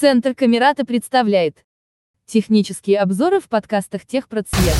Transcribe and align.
Центр 0.00 0.32
Камерата 0.32 0.84
представляет 0.84 1.64
технические 2.24 3.00
обзоры 3.00 3.40
в 3.40 3.48
подкастах 3.48 4.06
Техпроцвет. 4.06 4.76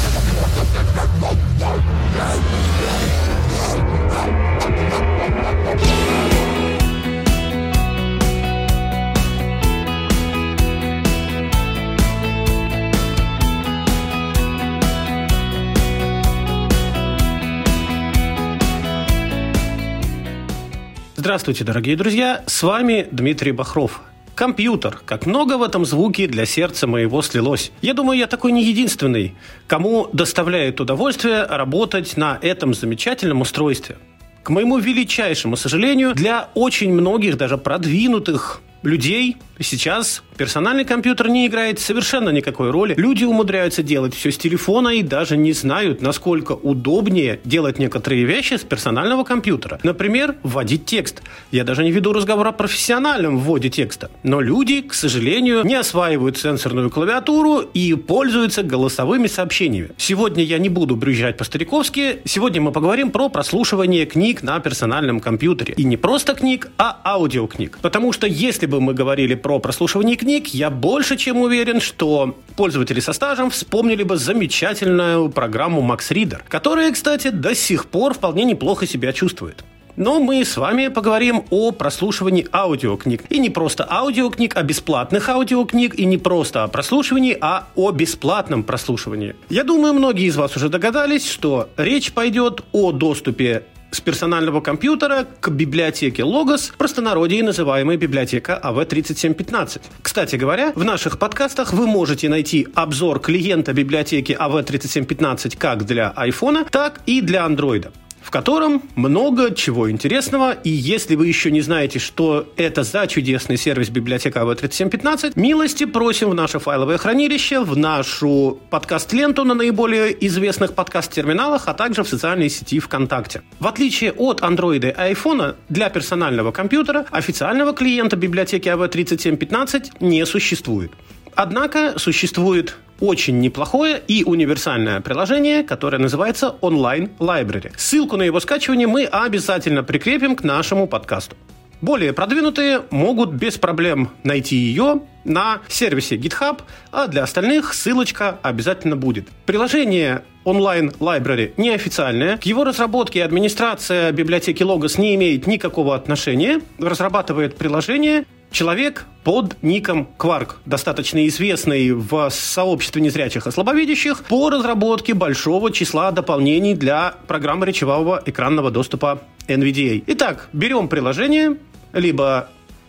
Здравствуйте, 21.16 21.64
дорогие 21.64 21.96
друзья! 21.96 22.45
С 22.46 22.62
вами 22.62 23.09
Дмитрий 23.10 23.50
Бахров. 23.50 24.00
Компьютер. 24.38 25.00
Как 25.05 25.27
много 25.27 25.59
в 25.59 25.64
этом 25.64 25.84
звуке 25.84 26.28
для 26.28 26.46
сердца 26.46 26.87
моего 26.87 27.23
слилось. 27.23 27.73
Я 27.83 27.92
думаю, 27.92 28.16
я 28.16 28.29
такой 28.29 28.52
не 28.52 28.62
единственный, 28.62 29.34
кому 29.66 30.09
доставляет 30.12 30.80
удовольствие 30.80 31.42
работать 31.42 32.16
на 32.16 32.38
этом 32.41 32.73
замечательном 32.73 33.41
устройстве. 33.41 33.96
К 34.45 34.51
моему 34.51 34.79
величайшему 34.79 35.56
сожалению, 35.56 36.15
для 36.15 36.51
очень 36.55 36.93
многих, 36.93 37.37
даже 37.37 37.59
продвинутых 37.59 38.60
людей 38.82 39.37
сейчас 39.60 40.23
персональный 40.37 40.84
компьютер 40.84 41.28
не 41.28 41.46
играет 41.46 41.80
совершенно 41.80 42.30
никакой 42.30 42.70
роли. 42.70 42.95
Люди 42.96 43.24
умудряются 43.24 43.82
делать 43.82 44.14
все 44.14 44.30
с 44.30 44.38
телефона 44.38 44.91
и 44.91 45.02
даже 45.02 45.37
не 45.37 45.52
знают, 45.52 46.01
насколько 46.01 46.52
удобнее 46.52 47.41
делать 47.45 47.78
некоторые 47.78 48.24
вещи 48.24 48.54
с 48.54 48.62
персонального 48.62 49.24
компьютера. 49.24 49.80
Например, 49.82 50.37
вводить 50.42 50.87
текст. 50.87 51.23
Я 51.51 51.64
даже 51.64 51.82
не 51.82 51.91
веду 51.91 52.12
разговор 52.12 52.46
о 52.46 52.52
профессиональном 52.52 53.38
вводе 53.38 53.68
текста. 53.68 54.10
Но 54.23 54.41
люди, 54.41 54.82
к 54.82 54.95
сожалению, 54.95 55.65
не 55.65 55.74
осваивают 55.74 56.38
сенсорную 56.38 56.88
клавиатуру 56.90 57.60
и 57.60 57.95
пользуются 57.95 58.62
голосовыми 58.62 59.26
сообщениями. 59.26 59.90
Сегодня 59.96 60.45
я 60.45 60.59
не 60.59 60.68
буду 60.68 60.95
брюзжать 60.95 61.37
по-стариковски. 61.37 62.20
Сегодня 62.24 62.60
мы 62.60 62.70
поговорим 62.70 63.10
про 63.10 63.29
прослушивание 63.29 64.06
книг 64.06 64.42
на 64.42 64.60
персональном 64.60 65.18
компьютере. 65.18 65.74
И 65.76 65.82
не 65.82 65.96
просто 65.96 66.34
книг, 66.34 66.70
а 66.78 67.00
аудиокниг. 67.04 67.78
Потому 67.82 68.12
что 68.12 68.28
если 68.28 68.67
бы 68.69 68.80
мы 68.80 68.94
говорили 68.94 69.34
про 69.34 69.58
прослушивание 69.58 70.16
книг, 70.16 70.48
я 70.48 70.70
больше 70.70 71.16
чем 71.16 71.38
уверен, 71.38 71.80
что 71.80 72.36
пользователи 72.56 73.00
со 73.00 73.12
стажем 73.12 73.50
вспомнили 73.50 74.02
бы 74.02 74.16
замечательную 74.16 75.30
программу 75.30 75.83
Max 75.83 76.10
Reader, 76.10 76.42
которая, 76.48 76.92
кстати, 76.92 77.30
до 77.30 77.55
сих 77.55 77.86
пор 77.86 78.14
вполне 78.14 78.44
неплохо 78.44 78.86
себя 78.86 79.12
чувствует. 79.12 79.64
Но 79.98 80.20
мы 80.20 80.44
с 80.44 80.56
вами 80.56 80.86
поговорим 80.86 81.44
о 81.50 81.72
прослушивании 81.72 82.47
аудиокниг. 82.52 83.25
И 83.30 83.41
не 83.41 83.50
просто 83.50 83.84
аудиокниг, 83.91 84.56
а 84.56 84.62
бесплатных 84.62 85.28
аудиокниг. 85.28 85.98
И 85.98 86.05
не 86.05 86.19
просто 86.19 86.62
о 86.62 86.69
прослушивании, 86.69 87.36
а 87.41 87.66
о 87.75 87.91
бесплатном 87.91 88.62
прослушивании. 88.62 89.34
Я 89.50 89.64
думаю, 89.64 89.94
многие 89.94 90.27
из 90.27 90.36
вас 90.36 90.55
уже 90.55 90.69
догадались, 90.69 91.28
что 91.28 91.69
речь 91.77 92.12
пойдет 92.12 92.60
о 92.70 92.92
доступе 92.92 93.64
с 93.91 94.00
персонального 94.00 94.61
компьютера 94.61 95.27
к 95.41 95.48
библиотеке 95.50 96.22
Logos, 96.22 96.72
простонародье 96.77 97.42
называемой 97.42 97.97
библиотека 97.97 98.61
AV3715. 98.62 99.81
Кстати 100.03 100.36
говоря, 100.36 100.72
в 100.75 100.84
наших 100.84 101.19
подкастах 101.19 101.72
вы 101.72 101.86
можете 101.86 102.28
найти 102.28 102.69
обзор 102.75 103.20
клиента 103.20 103.72
библиотеки 103.72 104.33
AV3715 104.33 105.56
как 105.56 105.84
для 105.84 106.12
iPhone, 106.16 106.69
так 106.70 107.00
и 107.06 107.20
для 107.20 107.47
Android 107.47 107.91
в 108.20 108.30
котором 108.30 108.83
много 108.94 109.55
чего 109.55 109.91
интересного. 109.91 110.52
И 110.52 110.70
если 110.70 111.14
вы 111.14 111.27
еще 111.27 111.50
не 111.50 111.61
знаете, 111.61 111.98
что 111.98 112.52
это 112.56 112.83
за 112.83 113.06
чудесный 113.06 113.56
сервис 113.56 113.91
библиотека 113.91 114.41
AV3715, 114.41 115.33
милости 115.36 115.84
просим 115.84 116.30
в 116.30 116.34
наше 116.34 116.58
файловое 116.58 116.98
хранилище, 116.98 117.60
в 117.60 117.77
нашу 117.77 118.58
подкаст-ленту 118.70 119.44
на 119.44 119.55
наиболее 119.55 120.16
известных 120.27 120.75
подкаст-терминалах, 120.75 121.69
а 121.69 121.75
также 121.75 122.02
в 122.02 122.08
социальной 122.08 122.48
сети 122.50 122.78
ВКонтакте. 122.80 123.42
В 123.60 123.66
отличие 123.66 124.12
от 124.12 124.41
Android 124.41 124.88
и 124.88 125.12
iPhone, 125.12 125.56
для 125.69 125.88
персонального 125.91 126.53
компьютера 126.53 127.06
официального 127.10 127.72
клиента 127.72 128.16
библиотеки 128.16 128.69
AV3715 128.69 129.97
не 130.00 130.25
существует. 130.26 130.92
Однако 131.41 131.97
существует 132.00 132.75
очень 132.99 133.38
неплохое 133.38 134.03
и 134.09 134.25
универсальное 134.25 135.00
приложение, 135.00 135.62
которое 135.62 135.99
называется 135.99 136.56
Online 136.62 137.16
Library. 137.21 137.71
Ссылку 137.76 138.16
на 138.16 138.25
его 138.25 138.41
скачивание 138.41 138.88
мы 138.88 139.04
обязательно 139.04 139.84
прикрепим 139.84 140.34
к 140.34 140.43
нашему 140.43 140.88
подкасту. 140.88 141.37
Более 141.81 142.12
продвинутые 142.12 142.82
могут 142.91 143.31
без 143.31 143.56
проблем 143.56 144.10
найти 144.25 144.56
ее 144.56 145.03
на 145.25 145.60
сервисе 145.69 146.16
GitHub, 146.16 146.60
а 146.91 147.06
для 147.06 147.22
остальных 147.22 147.72
ссылочка 147.72 148.41
обязательно 148.43 148.97
будет. 148.97 149.28
Приложение 149.47 150.25
онлайн 150.43 150.88
Library 150.98 151.53
неофициальное. 151.56 152.38
К 152.38 152.47
его 152.47 152.65
разработке 152.65 153.22
администрация 153.22 154.10
библиотеки 154.10 154.65
Logos 154.65 155.00
не 155.00 155.15
имеет 155.15 155.47
никакого 155.47 155.94
отношения. 155.94 156.60
Разрабатывает 156.78 157.56
приложение 157.56 158.25
человек 158.58 159.04
под 159.22 159.62
ником 159.62 160.08
Quark, 160.19 160.54
достаточно 160.66 161.24
известный 161.28 161.92
в 161.92 162.28
сообществе 162.30 163.00
незрячих 163.00 163.46
и 163.46 163.52
слабовидящих, 163.52 164.24
по 164.24 164.50
разработке 164.50 165.14
большого 165.14 165.70
числа 165.70 166.10
дополнений 166.10 166.74
для 166.74 167.14
программы 167.28 167.66
речевого 167.66 168.20
экранного 168.26 168.72
доступа 168.72 169.22
NVDA. 169.47 170.02
Итак, 170.08 170.48
берем 170.52 170.88
приложение, 170.88 171.56
либо 171.92 172.48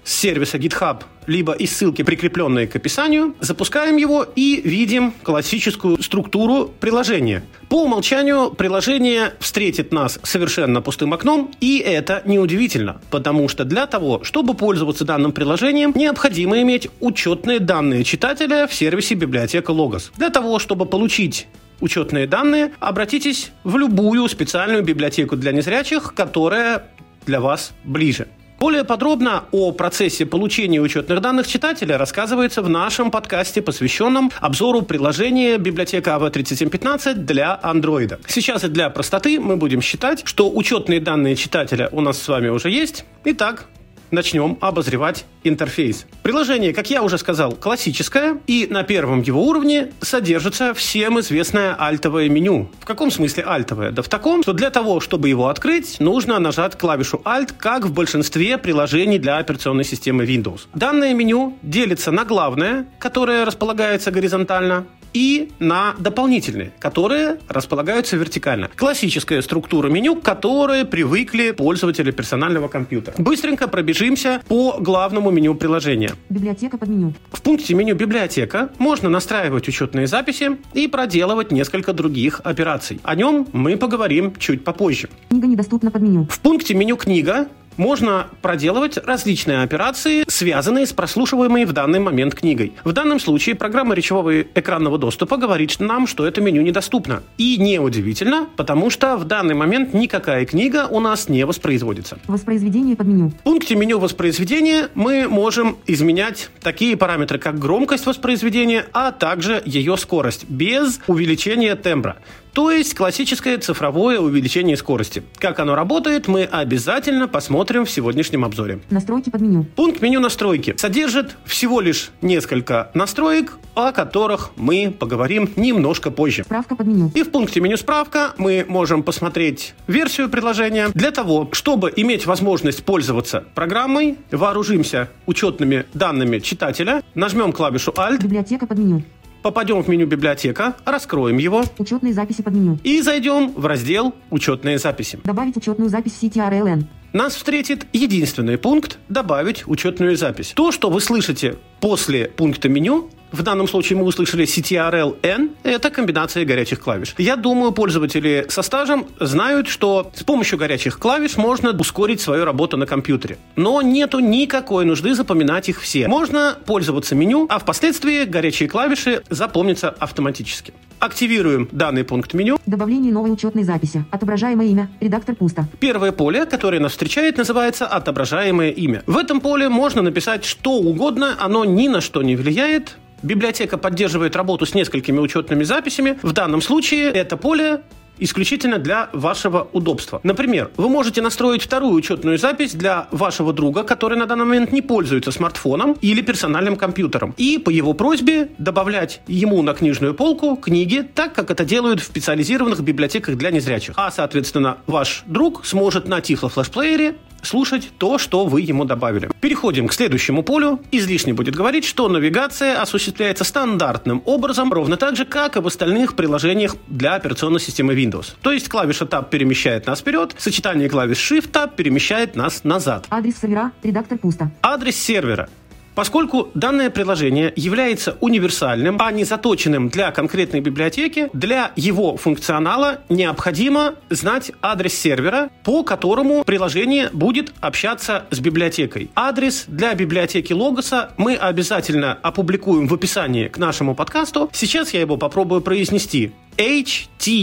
с 0.09 0.13
сервиса 0.13 0.57
GitHub, 0.57 1.03
либо 1.27 1.53
из 1.53 1.77
ссылки, 1.77 2.01
прикрепленной 2.01 2.65
к 2.65 2.75
описанию, 2.75 3.35
запускаем 3.41 3.95
его 3.97 4.25
и 4.35 4.59
видим 4.63 5.13
классическую 5.21 6.01
структуру 6.01 6.71
приложения. 6.79 7.43
По 7.69 7.83
умолчанию 7.83 8.49
приложение 8.49 9.33
встретит 9.39 9.93
нас 9.93 10.19
совершенно 10.23 10.81
пустым 10.81 11.13
окном, 11.13 11.51
и 11.61 11.77
это 11.77 12.23
неудивительно, 12.25 12.99
потому 13.11 13.47
что 13.49 13.65
для 13.65 13.85
того, 13.85 14.23
чтобы 14.23 14.55
пользоваться 14.55 15.05
данным 15.05 15.31
приложением, 15.31 15.93
необходимо 15.95 16.59
иметь 16.63 16.89
учетные 16.99 17.59
данные 17.59 18.03
читателя 18.03 18.65
в 18.65 18.73
сервисе 18.73 19.13
библиотека 19.13 19.71
Logos. 19.71 20.09
Для 20.17 20.31
того, 20.31 20.57
чтобы 20.57 20.87
получить 20.87 21.45
учетные 21.81 22.25
данные, 22.25 22.71
обратитесь 22.79 23.51
в 23.63 23.77
любую 23.77 24.27
специальную 24.27 24.81
библиотеку 24.81 25.35
для 25.35 25.51
незрячих, 25.51 26.15
которая 26.15 26.87
для 27.27 27.39
вас 27.39 27.73
ближе. 27.83 28.27
Более 28.59 28.83
подробно 28.83 29.45
о 29.53 29.71
процессе 29.71 30.25
получения 30.25 30.81
учетных 30.81 31.21
данных 31.21 31.47
читателя 31.47 31.97
рассказывается 31.97 32.61
в 32.61 32.67
нашем 32.67 33.09
подкасте, 33.09 33.61
посвященном 33.61 34.31
обзору 34.41 34.81
приложения 34.81 35.57
библиотека 35.57 36.11
AV3715 36.19 37.13
для 37.13 37.57
Android. 37.63 38.19
Сейчас 38.27 38.65
и 38.65 38.67
для 38.67 38.89
простоты 38.89 39.39
мы 39.39 39.55
будем 39.55 39.81
считать, 39.81 40.23
что 40.25 40.51
учетные 40.51 40.99
данные 40.99 41.37
читателя 41.37 41.87
у 41.93 42.01
нас 42.01 42.21
с 42.21 42.27
вами 42.27 42.49
уже 42.49 42.69
есть. 42.69 43.05
Итак, 43.23 43.65
начнем 44.11 44.57
обозревать 44.61 45.25
интерфейс. 45.43 46.05
Приложение, 46.23 46.73
как 46.73 46.89
я 46.89 47.03
уже 47.03 47.17
сказал, 47.17 47.53
классическое, 47.53 48.39
и 48.47 48.67
на 48.69 48.83
первом 48.83 49.21
его 49.21 49.45
уровне 49.45 49.91
содержится 50.01 50.73
всем 50.73 51.19
известное 51.19 51.75
альтовое 51.75 52.29
меню. 52.29 52.69
В 52.79 52.85
каком 52.85 53.11
смысле 53.11 53.43
альтовое? 53.43 53.91
Да 53.91 54.01
в 54.01 54.09
таком, 54.09 54.43
что 54.43 54.53
для 54.53 54.69
того, 54.69 54.99
чтобы 54.99 55.29
его 55.29 55.47
открыть, 55.47 55.99
нужно 55.99 56.39
нажать 56.39 56.77
клавишу 56.77 57.21
Alt, 57.25 57.53
как 57.57 57.85
в 57.85 57.93
большинстве 57.93 58.57
приложений 58.57 59.19
для 59.19 59.37
операционной 59.37 59.83
системы 59.83 60.25
Windows. 60.25 60.61
Данное 60.73 61.13
меню 61.13 61.57
делится 61.61 62.11
на 62.11 62.25
главное, 62.25 62.85
которое 62.99 63.45
располагается 63.45 64.11
горизонтально, 64.11 64.85
и 65.13 65.49
на 65.59 65.95
дополнительные, 65.99 66.71
которые 66.79 67.37
располагаются 67.47 68.17
вертикально. 68.17 68.69
Классическая 68.75 69.41
структура 69.41 69.89
меню, 69.89 70.15
к 70.15 70.23
которой 70.23 70.85
привыкли 70.85 71.51
пользователи 71.51 72.11
персонального 72.11 72.67
компьютера. 72.67 73.15
Быстренько 73.17 73.67
пробежимся 73.67 74.41
по 74.47 74.77
главному 74.79 75.31
меню 75.31 75.55
приложения. 75.55 76.11
Библиотека 76.29 76.77
под 76.77 76.89
меню. 76.89 77.13
В 77.31 77.41
пункте 77.41 77.73
меню 77.73 77.95
«Библиотека» 77.95 78.69
можно 78.77 79.09
настраивать 79.09 79.67
учетные 79.67 80.07
записи 80.07 80.57
и 80.73 80.87
проделывать 80.87 81.51
несколько 81.51 81.93
других 81.93 82.41
операций. 82.43 82.99
О 83.03 83.15
нем 83.15 83.47
мы 83.53 83.77
поговорим 83.77 84.33
чуть 84.37 84.63
попозже. 84.63 85.09
Книга 85.29 85.47
недоступна 85.47 85.91
под 85.91 86.01
меню. 86.01 86.27
В 86.29 86.39
пункте 86.39 86.73
меню 86.73 86.95
«Книга» 86.97 87.47
можно 87.79 88.27
проделывать 88.41 88.97
различные 88.97 89.63
операции, 89.63 90.25
связанные 90.27 90.85
с 90.85 90.93
прослушиваемой 90.93 91.65
в 91.65 91.71
данный 91.71 91.99
момент 91.99 92.35
книгой. 92.35 92.73
В 92.83 92.91
данном 92.91 93.19
случае 93.19 93.55
программа 93.55 93.95
речевого 93.95 94.41
экранного 94.41 94.97
доступа 94.97 95.37
говорит 95.37 95.79
нам, 95.79 96.05
что 96.05 96.27
это 96.27 96.41
меню 96.41 96.61
недоступно. 96.61 97.23
И 97.37 97.57
неудивительно, 97.57 98.47
потому 98.57 98.89
что 98.89 99.15
в 99.15 99.23
данный 99.23 99.55
момент 99.55 99.93
никакая 99.93 100.45
книга 100.45 100.87
у 100.89 100.99
нас 100.99 101.29
не 101.29 101.45
воспроизводится. 101.45 102.19
Воспроизведение 102.27 102.97
под 102.97 103.07
меню. 103.07 103.29
В 103.29 103.35
пункте 103.43 103.75
меню 103.75 103.97
воспроизведения 103.99 104.89
мы 104.93 105.29
можем 105.29 105.77
изменять 105.87 106.49
такие 106.61 106.97
параметры, 106.97 107.39
как 107.39 107.57
громкость 107.57 108.05
воспроизведения, 108.05 108.85
а 108.91 109.11
также 109.13 109.63
ее 109.65 109.95
скорость, 109.95 110.45
без 110.49 110.99
увеличения 111.07 111.75
тембра. 111.75 112.17
То 112.53 112.71
есть 112.71 112.93
классическое 112.95 113.57
цифровое 113.57 114.19
увеличение 114.19 114.77
скорости. 114.77 115.23
Как 115.37 115.59
оно 115.59 115.75
работает, 115.75 116.27
мы 116.27 116.43
обязательно 116.43 117.27
посмотрим 117.27 117.85
в 117.85 117.91
сегодняшнем 117.91 118.45
обзоре. 118.45 118.79
Настройки 118.89 119.29
под 119.29 119.41
меню. 119.41 119.65
Пункт 119.75 120.01
меню 120.01 120.19
настройки 120.19 120.75
содержит 120.77 121.37
всего 121.45 121.81
лишь 121.81 122.11
несколько 122.21 122.91
настроек, 122.93 123.57
о 123.75 123.91
которых 123.91 124.51
мы 124.55 124.93
поговорим 124.97 125.49
немножко 125.55 126.11
позже. 126.11 126.43
Справка 126.43 126.75
под 126.75 126.87
меню. 126.87 127.11
И 127.15 127.23
в 127.23 127.31
пункте 127.31 127.61
меню 127.61 127.77
«Справка» 127.77 128.33
мы 128.37 128.65
можем 128.67 129.03
посмотреть 129.03 129.73
версию 129.87 130.29
приложения. 130.29 130.89
Для 130.93 131.11
того, 131.11 131.49
чтобы 131.53 131.93
иметь 131.95 132.25
возможность 132.25 132.83
пользоваться 132.83 133.45
программой, 133.55 134.17
вооружимся 134.31 135.09
учетными 135.25 135.85
данными 135.93 136.39
читателя, 136.39 137.03
нажмем 137.15 137.53
клавишу 137.53 137.91
«Alt», 137.91 138.21
Библиотека 138.21 138.67
под 138.67 138.77
меню. 138.79 139.03
Попадем 139.41 139.83
в 139.83 139.87
меню 139.87 140.07
«Библиотека», 140.07 140.75
раскроем 140.85 141.37
его 141.37 141.63
Учетные 141.77 142.13
записи 142.13 142.41
под 142.41 142.53
меню. 142.53 142.77
и 142.83 143.01
зайдем 143.01 143.53
в 143.55 143.65
раздел 143.65 144.13
«Учетные 144.29 144.77
записи». 144.79 145.19
Добавить 145.23 145.57
учетную 145.57 145.89
запись 145.89 146.13
в 146.13 146.19
сети 146.19 146.39
RLN. 146.39 146.85
Нас 147.13 147.35
встретит 147.35 147.87
единственный 147.91 148.57
пункт 148.57 148.99
«Добавить 149.09 149.67
учетную 149.67 150.15
запись». 150.15 150.53
То, 150.55 150.71
что 150.71 150.89
вы 150.89 151.01
слышите 151.01 151.55
после 151.79 152.25
пункта 152.27 152.69
меню, 152.69 153.09
в 153.31 153.43
данном 153.43 153.67
случае 153.67 153.97
мы 153.97 154.05
услышали 154.05 154.45
CTRL-N, 154.45 155.51
это 155.63 155.89
комбинация 155.89 156.45
горячих 156.45 156.79
клавиш. 156.79 157.15
Я 157.17 157.35
думаю, 157.35 157.71
пользователи 157.71 158.45
со 158.49 158.61
стажем 158.61 159.07
знают, 159.19 159.67
что 159.67 160.11
с 160.13 160.23
помощью 160.23 160.57
горячих 160.57 160.99
клавиш 160.99 161.37
можно 161.37 161.71
ускорить 161.71 162.21
свою 162.21 162.45
работу 162.45 162.77
на 162.77 162.85
компьютере. 162.85 163.37
Но 163.55 163.81
нету 163.81 164.19
никакой 164.19 164.85
нужды 164.85 165.13
запоминать 165.13 165.69
их 165.69 165.81
все. 165.81 166.07
Можно 166.07 166.57
пользоваться 166.65 167.15
меню, 167.15 167.45
а 167.49 167.59
впоследствии 167.59 168.25
горячие 168.25 168.67
клавиши 168.69 169.23
запомнятся 169.29 169.89
автоматически. 169.89 170.73
Активируем 170.99 171.69
данный 171.71 172.03
пункт 172.03 172.33
меню. 172.33 172.59
Добавление 172.65 173.13
новой 173.13 173.31
учетной 173.31 173.63
записи. 173.63 174.03
Отображаемое 174.11 174.67
имя. 174.67 174.89
Редактор 174.99 175.33
пусто. 175.33 175.65
Первое 175.79 176.11
поле, 176.11 176.45
которое 176.45 176.81
нас 176.81 176.91
встречает, 176.91 177.37
называется 177.37 177.87
«Отображаемое 177.87 178.71
имя». 178.71 179.03
В 179.07 179.17
этом 179.17 179.39
поле 179.39 179.69
можно 179.69 180.01
написать 180.01 180.43
что 180.43 180.73
угодно, 180.73 181.35
оно 181.39 181.63
ни 181.63 181.87
на 181.87 182.01
что 182.01 182.21
не 182.21 182.35
влияет. 182.35 182.97
Библиотека 183.21 183.77
поддерживает 183.77 184.35
работу 184.35 184.65
с 184.65 184.73
несколькими 184.73 185.19
учетными 185.19 185.63
записями. 185.63 186.17
В 186.21 186.31
данном 186.31 186.61
случае 186.61 187.11
это 187.11 187.37
поле 187.37 187.81
исключительно 188.19 188.77
для 188.77 189.09
вашего 189.13 189.67
удобства. 189.73 190.19
Например, 190.23 190.69
вы 190.77 190.89
можете 190.89 191.21
настроить 191.21 191.63
вторую 191.63 191.93
учетную 191.93 192.37
запись 192.37 192.73
для 192.73 193.07
вашего 193.11 193.53
друга, 193.53 193.83
который 193.83 194.17
на 194.17 194.25
данный 194.25 194.45
момент 194.45 194.71
не 194.71 194.81
пользуется 194.81 195.31
смартфоном 195.31 195.93
или 196.01 196.21
персональным 196.21 196.75
компьютером, 196.75 197.33
и 197.37 197.57
по 197.57 197.69
его 197.69 197.93
просьбе 197.93 198.49
добавлять 198.57 199.21
ему 199.27 199.61
на 199.61 199.73
книжную 199.73 200.13
полку 200.13 200.55
книги, 200.55 201.07
так 201.15 201.33
как 201.33 201.49
это 201.51 201.65
делают 201.65 202.01
в 202.01 202.03
специализированных 202.03 202.81
библиотеках 202.81 203.37
для 203.37 203.51
незрячих. 203.51 203.95
А, 203.97 204.11
соответственно, 204.11 204.77
ваш 204.85 205.23
друг 205.25 205.65
сможет 205.65 206.07
на 206.07 206.21
Тихо 206.21 206.49
флешплеере 206.49 207.15
слушать 207.43 207.91
то, 207.97 208.17
что 208.17 208.45
вы 208.45 208.61
ему 208.61 208.85
добавили. 208.85 209.29
Переходим 209.41 209.87
к 209.87 209.93
следующему 209.93 210.43
полю. 210.43 210.79
Излишне 210.91 211.33
будет 211.33 211.55
говорить, 211.55 211.85
что 211.85 212.07
навигация 212.07 212.81
осуществляется 212.81 213.43
стандартным 213.43 214.21
образом, 214.25 214.71
ровно 214.71 214.97
так 214.97 215.15
же, 215.15 215.25
как 215.25 215.57
и 215.57 215.59
в 215.59 215.67
остальных 215.67 216.15
приложениях 216.15 216.75
для 216.87 217.15
операционной 217.15 217.59
системы 217.59 217.93
Windows. 217.93 218.33
То 218.41 218.51
есть 218.51 218.69
клавиша 218.69 219.05
Tab 219.05 219.29
перемещает 219.29 219.87
нас 219.87 219.99
вперед, 219.99 220.35
сочетание 220.37 220.89
клавиш 220.89 221.31
Shift 221.31 221.51
Tab 221.51 221.75
перемещает 221.75 222.35
нас 222.35 222.63
назад. 222.63 223.05
Адрес 223.09 223.39
сервера. 223.39 223.71
Редактор 223.83 224.17
пусто. 224.17 224.51
Адрес 224.61 224.95
сервера. 224.95 225.49
Поскольку 225.99 226.49
данное 226.53 226.89
приложение 226.89 227.51
является 227.57 228.15
универсальным, 228.21 228.95
а 229.01 229.11
не 229.11 229.25
заточенным 229.25 229.89
для 229.89 230.11
конкретной 230.11 230.61
библиотеки, 230.61 231.29
для 231.33 231.73
его 231.75 232.15
функционала 232.15 233.01
необходимо 233.09 233.95
знать 234.09 234.53
адрес 234.61 234.93
сервера, 234.93 235.49
по 235.65 235.83
которому 235.83 236.45
приложение 236.45 237.09
будет 237.11 237.51
общаться 237.59 238.23
с 238.31 238.39
библиотекой. 238.39 239.11
Адрес 239.13 239.65
для 239.67 239.93
библиотеки 239.93 240.53
Логоса 240.53 241.11
мы 241.17 241.35
обязательно 241.35 242.13
опубликуем 242.13 242.87
в 242.87 242.93
описании 242.93 243.49
к 243.49 243.57
нашему 243.57 243.93
подкасту. 243.93 244.49
Сейчас 244.53 244.93
я 244.93 245.01
его 245.01 245.17
попробую 245.17 245.59
произнести. 245.59 246.31
https 246.55 247.35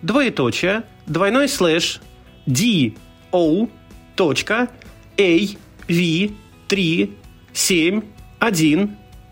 двоеточие 0.00 0.84
двойной 1.06 1.48
слэш 1.48 2.00
do 2.46 3.68
точка 4.14 4.68
a 5.18 5.48
v 5.92 6.32
3 6.68 7.08
7 7.52 8.02
1 8.40 8.88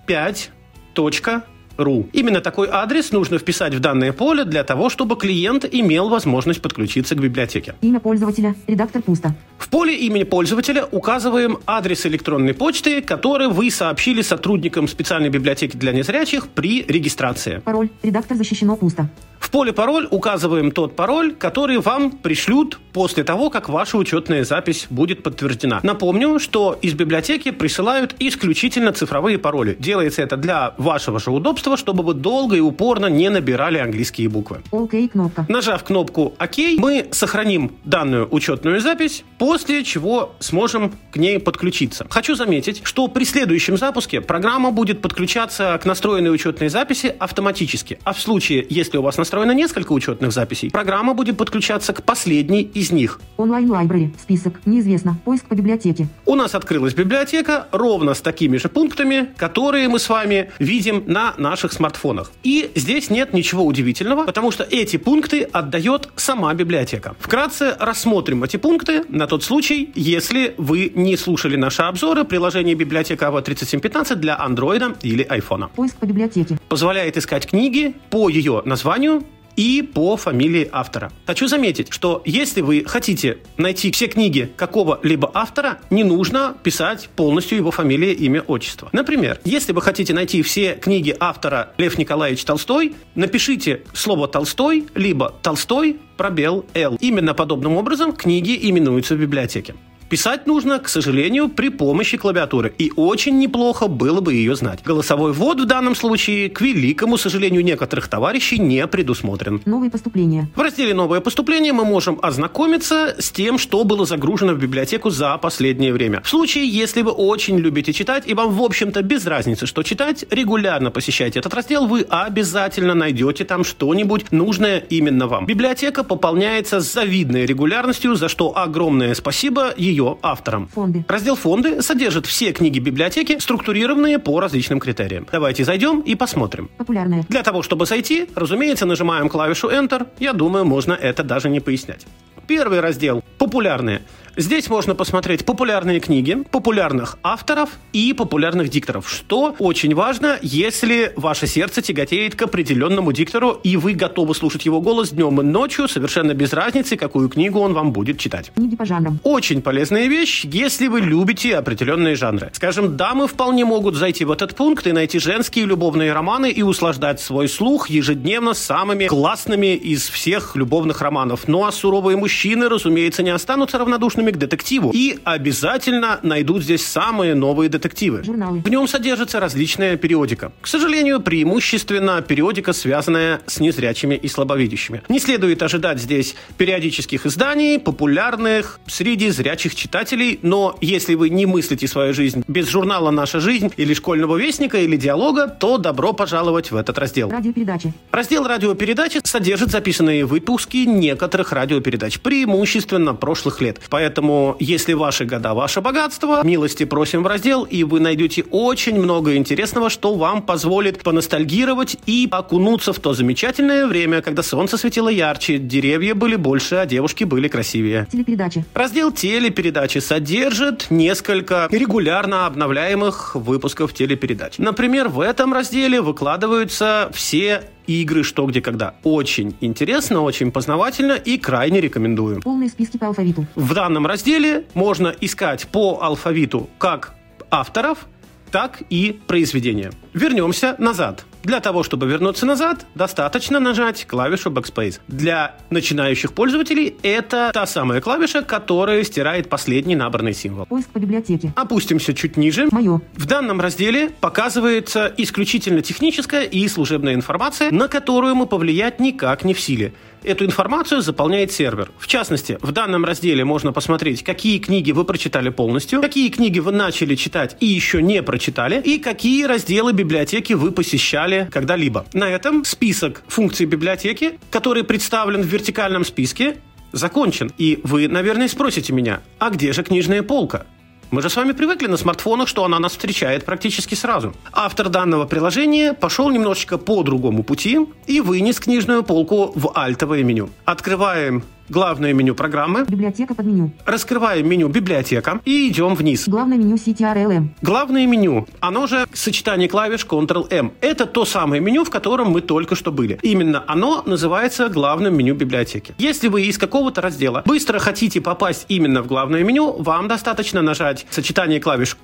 5 0.07 0.51
точка 0.95 1.50
ру. 1.81 2.09
Именно 2.12 2.41
такой 2.41 2.69
адрес 2.71 3.12
нужно 3.12 3.38
вписать 3.38 3.75
в 3.75 3.81
данное 3.81 4.12
поле 4.12 4.44
для 4.44 4.65
того, 4.65 4.88
чтобы 4.91 5.17
клиент 5.17 5.65
имел 5.71 6.09
возможность 6.09 6.62
подключиться 6.62 7.15
к 7.15 7.21
библиотеке. 7.21 7.75
Имя 7.81 8.00
пользователя. 8.00 8.55
Редактор 8.67 9.03
пусто. 9.03 9.35
В 9.59 9.69
поле 9.69 9.94
имени 9.94 10.25
пользователя 10.25 10.85
указываем 10.91 11.59
адрес 11.67 12.06
электронной 12.06 12.55
почты, 12.55 13.03
который 13.03 13.49
вы 13.49 13.71
сообщили 13.71 14.23
сотрудникам 14.23 14.88
специальной 14.88 15.29
библиотеки 15.29 15.77
для 15.77 15.93
незрячих 15.93 16.49
при 16.49 16.85
регистрации. 16.85 17.61
Пароль. 17.65 17.88
Редактор 18.03 18.37
защищено 18.37 18.76
пусто. 18.76 19.09
В 19.41 19.50
поле 19.50 19.73
пароль 19.73 20.06
указываем 20.11 20.71
тот 20.71 20.94
пароль, 20.94 21.35
который 21.35 21.79
вам 21.79 22.11
пришлют 22.12 22.79
после 22.93 23.25
того, 23.25 23.50
как 23.50 23.69
ваша 23.69 23.97
учетная 23.97 24.44
запись 24.44 24.87
будет 24.91 25.23
подтверждена. 25.23 25.81
Напомню, 25.83 26.38
что 26.38 26.79
из 26.81 26.93
библиотеки 26.93 27.50
присылают 27.50 28.15
исключительно 28.19 28.93
цифровые 28.93 29.38
пароли. 29.38 29.76
Делается 29.79 30.23
это 30.23 30.37
для 30.37 30.75
вашего 30.76 31.19
же 31.19 31.31
удобства, 31.31 31.70
чтобы 31.77 32.03
вы 32.03 32.15
долго 32.15 32.57
и 32.57 32.61
упорно 32.61 33.07
не 33.07 33.29
набирали 33.29 33.79
английские 33.79 34.29
буквы. 34.29 34.61
ОК 34.71 34.95
кнопка. 35.13 35.47
Нажав 35.49 35.85
кнопку 35.85 36.35
ОК, 36.39 36.59
мы 36.79 37.09
сохраним 37.11 37.73
данную 37.85 38.29
учетную 38.31 38.81
запись, 38.81 39.25
после 39.39 39.85
чего 39.85 40.35
сможем 40.39 40.93
к 41.13 41.17
ней 41.17 41.39
подключиться. 41.39 42.07
Хочу 42.11 42.35
заметить, 42.35 42.81
что 42.85 43.09
при 43.09 43.25
следующем 43.25 43.77
запуске 43.77 44.21
программа 44.21 44.71
будет 44.71 45.01
подключаться 45.01 45.79
к 45.83 45.87
настроенной 45.87 46.33
учетной 46.33 46.69
записи 46.69 47.15
автоматически. 47.19 47.99
А 48.05 48.13
в 48.13 48.21
случае, 48.21 48.67
если 48.69 48.99
у 48.99 49.03
вас 49.03 49.17
настроено 49.17 49.53
несколько 49.53 49.93
учетных 49.93 50.33
записей, 50.33 50.71
программа 50.71 51.15
будет 51.15 51.37
подключаться 51.37 51.93
к 51.93 52.03
последней 52.03 52.63
из 52.63 52.91
них. 52.93 53.21
Онлайн 53.37 53.71
лайбрери. 53.71 54.15
Список. 54.21 54.61
Неизвестно. 54.67 55.19
Поиск 55.25 55.47
по 55.47 55.55
библиотеке. 55.55 56.09
У 56.27 56.35
нас 56.35 56.55
открылась 56.55 56.95
библиотека 56.95 57.67
ровно 57.73 58.15
с 58.15 58.21
такими 58.21 58.57
же 58.57 58.69
пунктами, 58.69 59.29
которые 59.37 59.89
мы 59.89 59.99
с 59.99 60.09
вами 60.09 60.51
видим 60.59 61.05
на 61.07 61.35
наших 61.61 61.73
смартфонах. 61.75 62.33
И 62.43 62.71
здесь 62.75 63.11
нет 63.11 63.35
ничего 63.35 63.65
удивительного, 63.65 64.25
потому 64.25 64.51
что 64.51 64.65
эти 64.65 64.97
пункты 64.97 65.43
отдает 65.43 66.09
сама 66.17 66.55
библиотека. 66.55 67.15
Вкратце 67.21 67.77
рассмотрим 67.79 68.43
эти 68.45 68.57
пункты 68.57 69.05
на 69.09 69.27
тот 69.27 69.45
случай, 69.45 69.91
если 69.95 70.55
вы 70.57 70.91
не 70.95 71.17
слушали 71.19 71.57
наши 71.57 71.83
обзоры 71.83 72.25
приложения 72.25 72.75
библиотека 72.75 73.27
AV3715 73.27 74.15
для 74.15 74.39
Android 74.39 74.97
или 75.02 75.26
iPhone. 75.26 75.69
Поиск 75.76 75.97
по 75.97 76.07
библиотеке. 76.07 76.59
Позволяет 76.69 77.19
искать 77.19 77.47
книги 77.47 77.95
по 78.09 78.31
ее 78.31 78.62
названию 78.64 79.23
и 79.61 79.83
по 79.83 80.17
фамилии 80.17 80.67
автора. 80.73 81.12
Хочу 81.26 81.47
заметить, 81.47 81.93
что 81.93 82.23
если 82.25 82.62
вы 82.62 82.83
хотите 82.87 83.40
найти 83.59 83.90
все 83.90 84.07
книги 84.07 84.50
какого-либо 84.57 85.31
автора, 85.35 85.81
не 85.90 86.02
нужно 86.02 86.57
писать 86.62 87.11
полностью 87.14 87.59
его 87.59 87.71
фамилия, 87.71 88.14
имя, 88.14 88.40
отчество. 88.40 88.88
Например, 88.93 89.38
если 89.45 89.75
вы 89.75 89.83
хотите 89.83 90.14
найти 90.14 90.40
все 90.40 90.76
книги 90.76 91.14
автора 91.21 91.75
Лев 91.76 91.99
Николаевич 91.99 92.43
Толстой, 92.43 92.95
напишите 93.14 93.83
слово 93.93 94.29
«Толстой», 94.29 94.87
либо 94.95 95.35
«Толстой», 95.43 95.99
пробел 96.17 96.64
«Л». 96.73 96.97
Именно 96.99 97.35
подобным 97.35 97.76
образом 97.76 98.14
книги 98.14 98.59
именуются 98.62 99.14
в 99.14 99.19
библиотеке. 99.19 99.75
Писать 100.11 100.49
нужно, 100.49 100.81
к 100.81 100.88
сожалению, 100.88 101.49
при 101.49 101.69
помощи 101.69 102.17
клавиатуры, 102.17 102.75
и 102.79 102.90
очень 102.97 103.38
неплохо 103.38 103.87
было 103.87 104.21
бы 104.21 104.35
ее 104.35 104.57
знать. 104.57 104.83
Голосовой 104.85 105.33
ввод 105.33 105.61
в 105.61 105.67
данном 105.67 105.95
случае, 105.95 106.50
к 106.50 106.61
великому 106.61 107.17
сожалению 107.17 107.62
некоторых 107.62 108.09
товарищей, 108.09 108.59
не 108.59 108.85
предусмотрен. 108.88 109.62
Новые 109.67 109.88
поступления. 109.88 110.49
В 110.57 110.61
разделе 110.61 110.95
«Новое 110.95 111.21
поступление» 111.21 111.73
мы 111.73 111.85
можем 111.85 112.19
ознакомиться 112.23 113.14
с 113.21 113.31
тем, 113.31 113.57
что 113.57 113.85
было 113.85 114.05
загружено 114.05 114.55
в 114.55 114.59
библиотеку 114.59 115.11
за 115.11 115.38
последнее 115.38 115.93
время. 115.93 116.23
В 116.23 116.29
случае, 116.29 116.69
если 116.69 117.02
вы 117.02 117.12
очень 117.12 117.59
любите 117.59 117.93
читать, 117.93 118.25
и 118.26 118.35
вам, 118.35 118.52
в 118.52 118.61
общем-то, 118.62 119.02
без 119.02 119.25
разницы, 119.26 119.67
что 119.67 119.85
читать, 119.85 120.25
регулярно 120.29 120.90
посещайте 120.90 121.38
этот 121.38 121.55
раздел, 121.55 121.87
вы 121.87 122.05
обязательно 122.09 122.95
найдете 122.95 123.45
там 123.45 123.62
что-нибудь 123.62 124.33
нужное 124.33 124.79
именно 124.79 125.29
вам. 125.29 125.47
Библиотека 125.47 126.02
пополняется 126.02 126.81
с 126.81 126.93
завидной 126.93 127.47
регулярностью, 127.47 128.17
за 128.17 128.29
что 128.29 128.59
огромное 128.59 129.14
спасибо 129.14 129.73
ее 129.76 130.00
авторам. 130.23 130.69
Фонды. 130.69 131.04
Раздел 131.09 131.37
«Фонды» 131.37 131.83
содержит 131.83 132.26
все 132.26 132.52
книги 132.52 132.78
библиотеки, 132.78 133.38
структурированные 133.38 134.19
по 134.19 134.40
различным 134.40 134.80
критериям. 134.80 135.26
Давайте 135.30 135.64
зайдем 135.64 136.00
и 136.00 136.14
посмотрим. 136.14 136.71
Популярные. 136.76 137.25
Для 137.28 137.42
того, 137.42 137.62
чтобы 137.62 137.87
зайти, 137.87 138.28
разумеется, 138.35 138.87
нажимаем 138.87 139.28
клавишу 139.28 139.69
Enter. 139.69 140.07
Я 140.19 140.33
думаю, 140.33 140.64
можно 140.64 140.92
это 140.92 141.23
даже 141.23 141.49
не 141.49 141.61
пояснять. 141.61 142.07
Первый 142.50 142.80
раздел– 142.80 143.23
популярные. 143.38 144.02
Здесь 144.37 144.71
можно 144.71 144.95
посмотреть 144.95 145.45
популярные 145.45 146.00
книги, 146.00 146.37
популярных 146.50 147.19
авторов 147.23 147.71
и 147.92 148.12
популярных 148.12 148.71
дикторов, 148.71 149.09
что 149.09 149.54
очень 149.59 149.95
важно, 149.95 150.38
если 150.40 151.12
ваше 151.16 151.47
сердце 151.47 151.83
тяготеет 151.83 152.37
к 152.37 152.42
определенному 152.42 153.12
диктору, 153.12 153.61
и 153.62 153.76
вы 153.76 153.92
готовы 153.92 154.35
слушать 154.35 154.64
его 154.64 154.80
голос 154.80 155.11
днем 155.11 155.40
и 155.40 155.45
ночью, 155.45 155.88
совершенно 155.88 156.33
без 156.33 156.52
разницы, 156.52 156.97
какую 156.97 157.28
книгу 157.28 157.59
он 157.59 157.75
вам 157.75 157.92
будет 157.92 158.19
читать. 158.19 158.52
Книги 158.54 158.76
по 158.76 158.85
жанрам. 158.85 159.21
Очень 159.25 159.62
полезная 159.62 160.07
вещь, 160.07 160.45
если 160.45 160.87
вы 160.87 161.00
любите 161.00 161.57
определенные 161.57 162.14
жанры. 162.14 162.50
Скажем, 162.54 162.97
дамы 162.97 163.26
вполне 163.26 163.64
могут 163.64 163.95
зайти 163.97 164.25
в 164.25 164.30
этот 164.30 164.54
пункт 164.54 164.87
и 164.87 164.92
найти 164.92 165.19
женские 165.19 165.66
любовные 165.66 166.12
романы 166.12 166.50
и 166.50 166.62
услаждать 166.62 167.21
свой 167.21 167.49
слух 167.49 167.90
ежедневно 167.90 168.54
самыми 168.54 169.09
классными 169.09 169.75
из 169.75 170.09
всех 170.09 170.57
любовных 170.57 171.00
романов. 171.00 171.47
Ну 171.47 171.66
а 171.66 171.73
суровые 171.73 172.16
мужчины, 172.16 172.39
разумеется, 172.68 173.23
не 173.23 173.30
останутся 173.30 173.78
равнодушными 173.78 174.30
к 174.30 174.37
детективу 174.37 174.90
и 174.94 175.18
обязательно 175.25 176.20
найдут 176.23 176.62
здесь 176.62 176.87
самые 176.87 177.35
новые 177.35 177.68
детективы. 177.68 178.23
Журналы. 178.25 178.61
В 178.61 178.68
нем 178.68 178.88
содержится 178.88 179.40
различная 179.40 179.97
периодика. 179.97 180.52
К 180.61 180.66
сожалению, 180.66 181.20
преимущественно 181.20 182.23
периодика, 182.23 182.73
связанная 182.73 183.40
с 183.47 183.61
незрячими 183.61 184.14
и 184.14 184.28
слабовидящими. 184.28 185.02
Не 185.09 185.18
следует 185.18 185.62
ожидать 185.62 186.00
здесь 186.00 186.35
периодических 186.56 187.26
изданий, 187.26 187.78
популярных 187.78 188.80
среди 188.87 189.30
зрячих 189.30 189.75
читателей, 189.75 190.38
но 190.42 190.76
если 190.80 191.14
вы 191.14 191.28
не 191.28 191.47
мыслите 191.47 191.87
свою 191.87 192.14
жизнь 192.14 192.42
без 192.49 192.68
журнала 192.68 193.11
«Наша 193.11 193.40
жизнь» 193.40 193.70
или 193.76 193.94
«Школьного 193.94 194.37
вестника» 194.37 194.78
или 194.78 194.97
«Диалога», 194.97 195.49
то 195.49 195.78
добро 195.78 196.12
пожаловать 196.12 196.70
в 196.70 196.76
этот 196.76 196.99
раздел. 196.99 197.30
Радиопередачи. 197.30 197.92
Раздел 198.11 198.47
радиопередачи 198.47 199.20
содержит 199.25 199.70
записанные 199.70 200.25
выпуски 200.25 200.78
некоторых 200.78 201.52
радиопередач, 201.52 202.20
преимущественно 202.31 203.13
прошлых 203.13 203.61
лет. 203.61 203.81
Поэтому, 203.91 204.57
если 204.61 204.93
ваши 204.93 205.25
года– 205.25 205.53
ваше 205.55 205.81
богатство, 205.81 206.45
милости 206.45 206.85
просим 206.85 207.25
в 207.25 207.27
раздел, 207.27 207.65
и 207.65 207.83
вы 207.83 207.99
найдете 207.99 208.45
очень 208.53 209.01
много 209.01 209.35
интересного, 209.35 209.91
что 209.91 210.15
вам 210.15 210.43
позволит 210.43 211.03
поностальгировать 211.03 211.97
и 212.07 212.29
окунуться 212.31 212.93
в 212.93 213.01
то 213.01 213.15
замечательное 213.15 213.89
время, 213.89 214.23
когда 214.23 214.45
солнце 214.45 214.77
светило 214.77 215.09
ярче, 215.09 215.59
деревья 215.59 216.15
были 216.15 216.37
больше, 216.37 216.77
а 216.77 216.87
девушки 216.87 217.25
были 217.25 217.49
красивее. 217.49 218.07
Телепередачи. 218.13 218.65
Раздел 218.75 219.11
телепередачи 219.11 219.99
содержит 219.99 220.87
несколько 220.89 221.67
регулярно 221.73 222.47
обновляемых 222.47 223.35
выпусков 223.35 223.93
телепередач. 223.93 224.59
Например, 224.59 225.09
в 225.09 225.19
этом 225.19 225.53
разделе 225.53 226.01
выкладываются 226.01 227.11
все 227.13 227.65
игры 227.87 228.23
«Что, 228.23 228.47
где, 228.47 228.61
когда». 228.61 228.95
Очень 229.03 229.57
интересно, 229.61 230.23
очень 230.23 230.51
познавательно 230.53 231.13
и 231.13 231.39
крайне 231.39 231.81
рекомендую. 231.81 232.41
Полные 232.43 232.69
списки 232.69 232.97
по 232.97 233.07
алфавиту. 233.09 233.47
В 233.55 233.75
данном 233.75 234.07
разделе 234.07 234.67
можно 234.75 235.15
искать 235.21 235.67
по 235.69 236.01
алфавиту 236.03 236.69
как 236.79 237.15
авторов, 237.51 238.07
так 238.51 238.83
и 238.91 239.21
произведения. 239.27 239.93
Вернемся 240.13 240.75
назад. 240.79 241.25
Для 241.42 241.61
того, 241.61 241.82
чтобы 241.82 242.06
вернуться 242.06 242.44
назад, 242.44 242.87
достаточно 242.94 243.61
нажать 243.61 244.06
клавишу 244.06 244.50
Backspace. 244.50 245.00
Для 245.09 245.56
начинающих 245.70 246.32
пользователей 246.32 246.97
это 247.02 247.50
та 247.52 247.66
самая 247.66 248.00
клавиша, 248.00 248.42
которая 248.42 249.02
стирает 249.04 249.49
последний 249.49 249.97
набранный 249.97 250.35
символ. 250.35 250.66
Поиск 250.66 250.90
по 250.90 250.99
библиотеке. 250.99 251.52
Опустимся 251.56 252.12
чуть 252.14 252.37
ниже. 252.37 252.68
Мое. 252.70 253.00
В 253.14 253.26
данном 253.26 253.61
разделе 253.61 254.11
показывается 254.20 255.12
исключительно 255.16 255.80
техническая 255.80 256.44
и 256.44 256.68
служебная 256.68 257.14
информация, 257.14 257.70
на 257.70 257.88
которую 257.88 258.35
мы 258.35 258.47
повлиять 258.47 259.00
никак 259.00 259.44
не 259.44 259.54
в 259.54 259.61
силе. 259.61 259.94
Эту 260.23 260.45
информацию 260.45 261.00
заполняет 261.00 261.50
сервер. 261.50 261.91
В 261.99 262.07
частности, 262.07 262.59
в 262.61 262.73
данном 262.73 263.05
разделе 263.05 263.45
можно 263.45 263.73
посмотреть, 263.73 264.23
какие 264.23 264.59
книги 264.59 264.93
вы 264.93 265.05
прочитали 265.05 265.49
полностью, 265.49 266.00
какие 266.03 266.29
книги 266.29 266.59
вы 266.59 266.73
начали 266.73 267.15
читать 267.15 267.57
и 267.61 267.67
еще 267.67 268.03
не 268.03 268.23
прочитали, 268.23 268.83
и 268.83 268.99
какие 268.99 269.45
разделы 269.45 269.93
библиотеки 269.93 270.53
вы 270.53 270.73
посещали 270.73 271.49
когда-либо. 271.50 272.05
На 272.12 272.29
этом 272.29 272.65
список 272.65 273.23
функций 273.29 273.67
библиотеки, 273.67 274.39
который 274.50 274.85
представлен 274.85 275.43
в 275.43 275.47
вертикальном 275.47 276.05
списке, 276.05 276.57
закончен. 276.93 277.50
И 277.57 277.81
вы, 277.83 278.09
наверное, 278.09 278.49
спросите 278.49 278.93
меня, 278.93 279.21
а 279.39 279.50
где 279.50 279.73
же 279.73 279.83
книжная 279.83 280.23
полка? 280.23 280.67
Мы 281.11 281.23
же 281.23 281.29
с 281.29 281.35
вами 281.35 281.50
привыкли 281.50 281.88
на 281.88 281.97
смартфонах, 281.97 282.47
что 282.47 282.64
она 282.64 282.79
нас 282.79 282.93
встречает 282.93 283.45
практически 283.45 283.97
сразу. 283.97 284.33
Автор 284.52 284.88
данного 284.88 285.26
приложения 285.26 285.93
пошел 285.93 286.31
немножечко 286.31 286.79
по 286.79 287.02
другому 287.02 287.43
пути 287.43 287.81
и 288.07 288.21
вынес 288.21 288.61
книжную 288.61 289.02
полку 289.02 289.50
в 289.57 289.73
альтовое 289.75 290.23
меню. 290.23 290.50
Открываем 290.64 291.43
главное 291.71 292.12
меню 292.12 292.35
программы, 292.35 292.85
Библиотека 292.87 293.35
под 293.35 293.47
меню. 293.47 293.71
раскрываем 293.87 294.49
меню 294.49 294.69
«Библиотека» 294.69 295.41
и 295.45 295.69
идем 295.69 295.95
вниз. 295.95 296.29
Главное 296.29 296.59
меню 296.59 296.77
CTRLM. 296.77 297.49
Главное 297.62 298.07
меню, 298.07 298.47
оно 298.61 298.87
же 298.87 299.07
сочетание 299.12 299.69
клавиш 299.69 300.05
Ctrl-M. 300.05 300.73
Это 300.81 301.07
то 301.07 301.25
самое 301.25 301.62
меню, 301.62 301.85
в 301.85 301.91
котором 301.91 302.31
мы 302.31 302.41
только 302.41 302.75
что 302.75 302.93
были. 302.93 303.19
Именно 303.23 303.65
оно 303.67 304.03
называется 304.05 304.69
главным 304.69 305.17
меню 305.17 305.35
библиотеки. 305.35 305.95
Если 305.99 306.29
вы 306.29 306.43
из 306.43 306.59
какого-то 306.59 307.00
раздела 307.00 307.43
быстро 307.47 307.79
хотите 307.79 308.21
попасть 308.21 308.67
именно 308.69 309.03
в 309.03 309.07
главное 309.07 309.45
меню, 309.45 309.73
вам 309.79 310.09
достаточно 310.09 310.62
нажать 310.62 311.07
сочетание 311.11 311.61
клавиш 311.61 311.95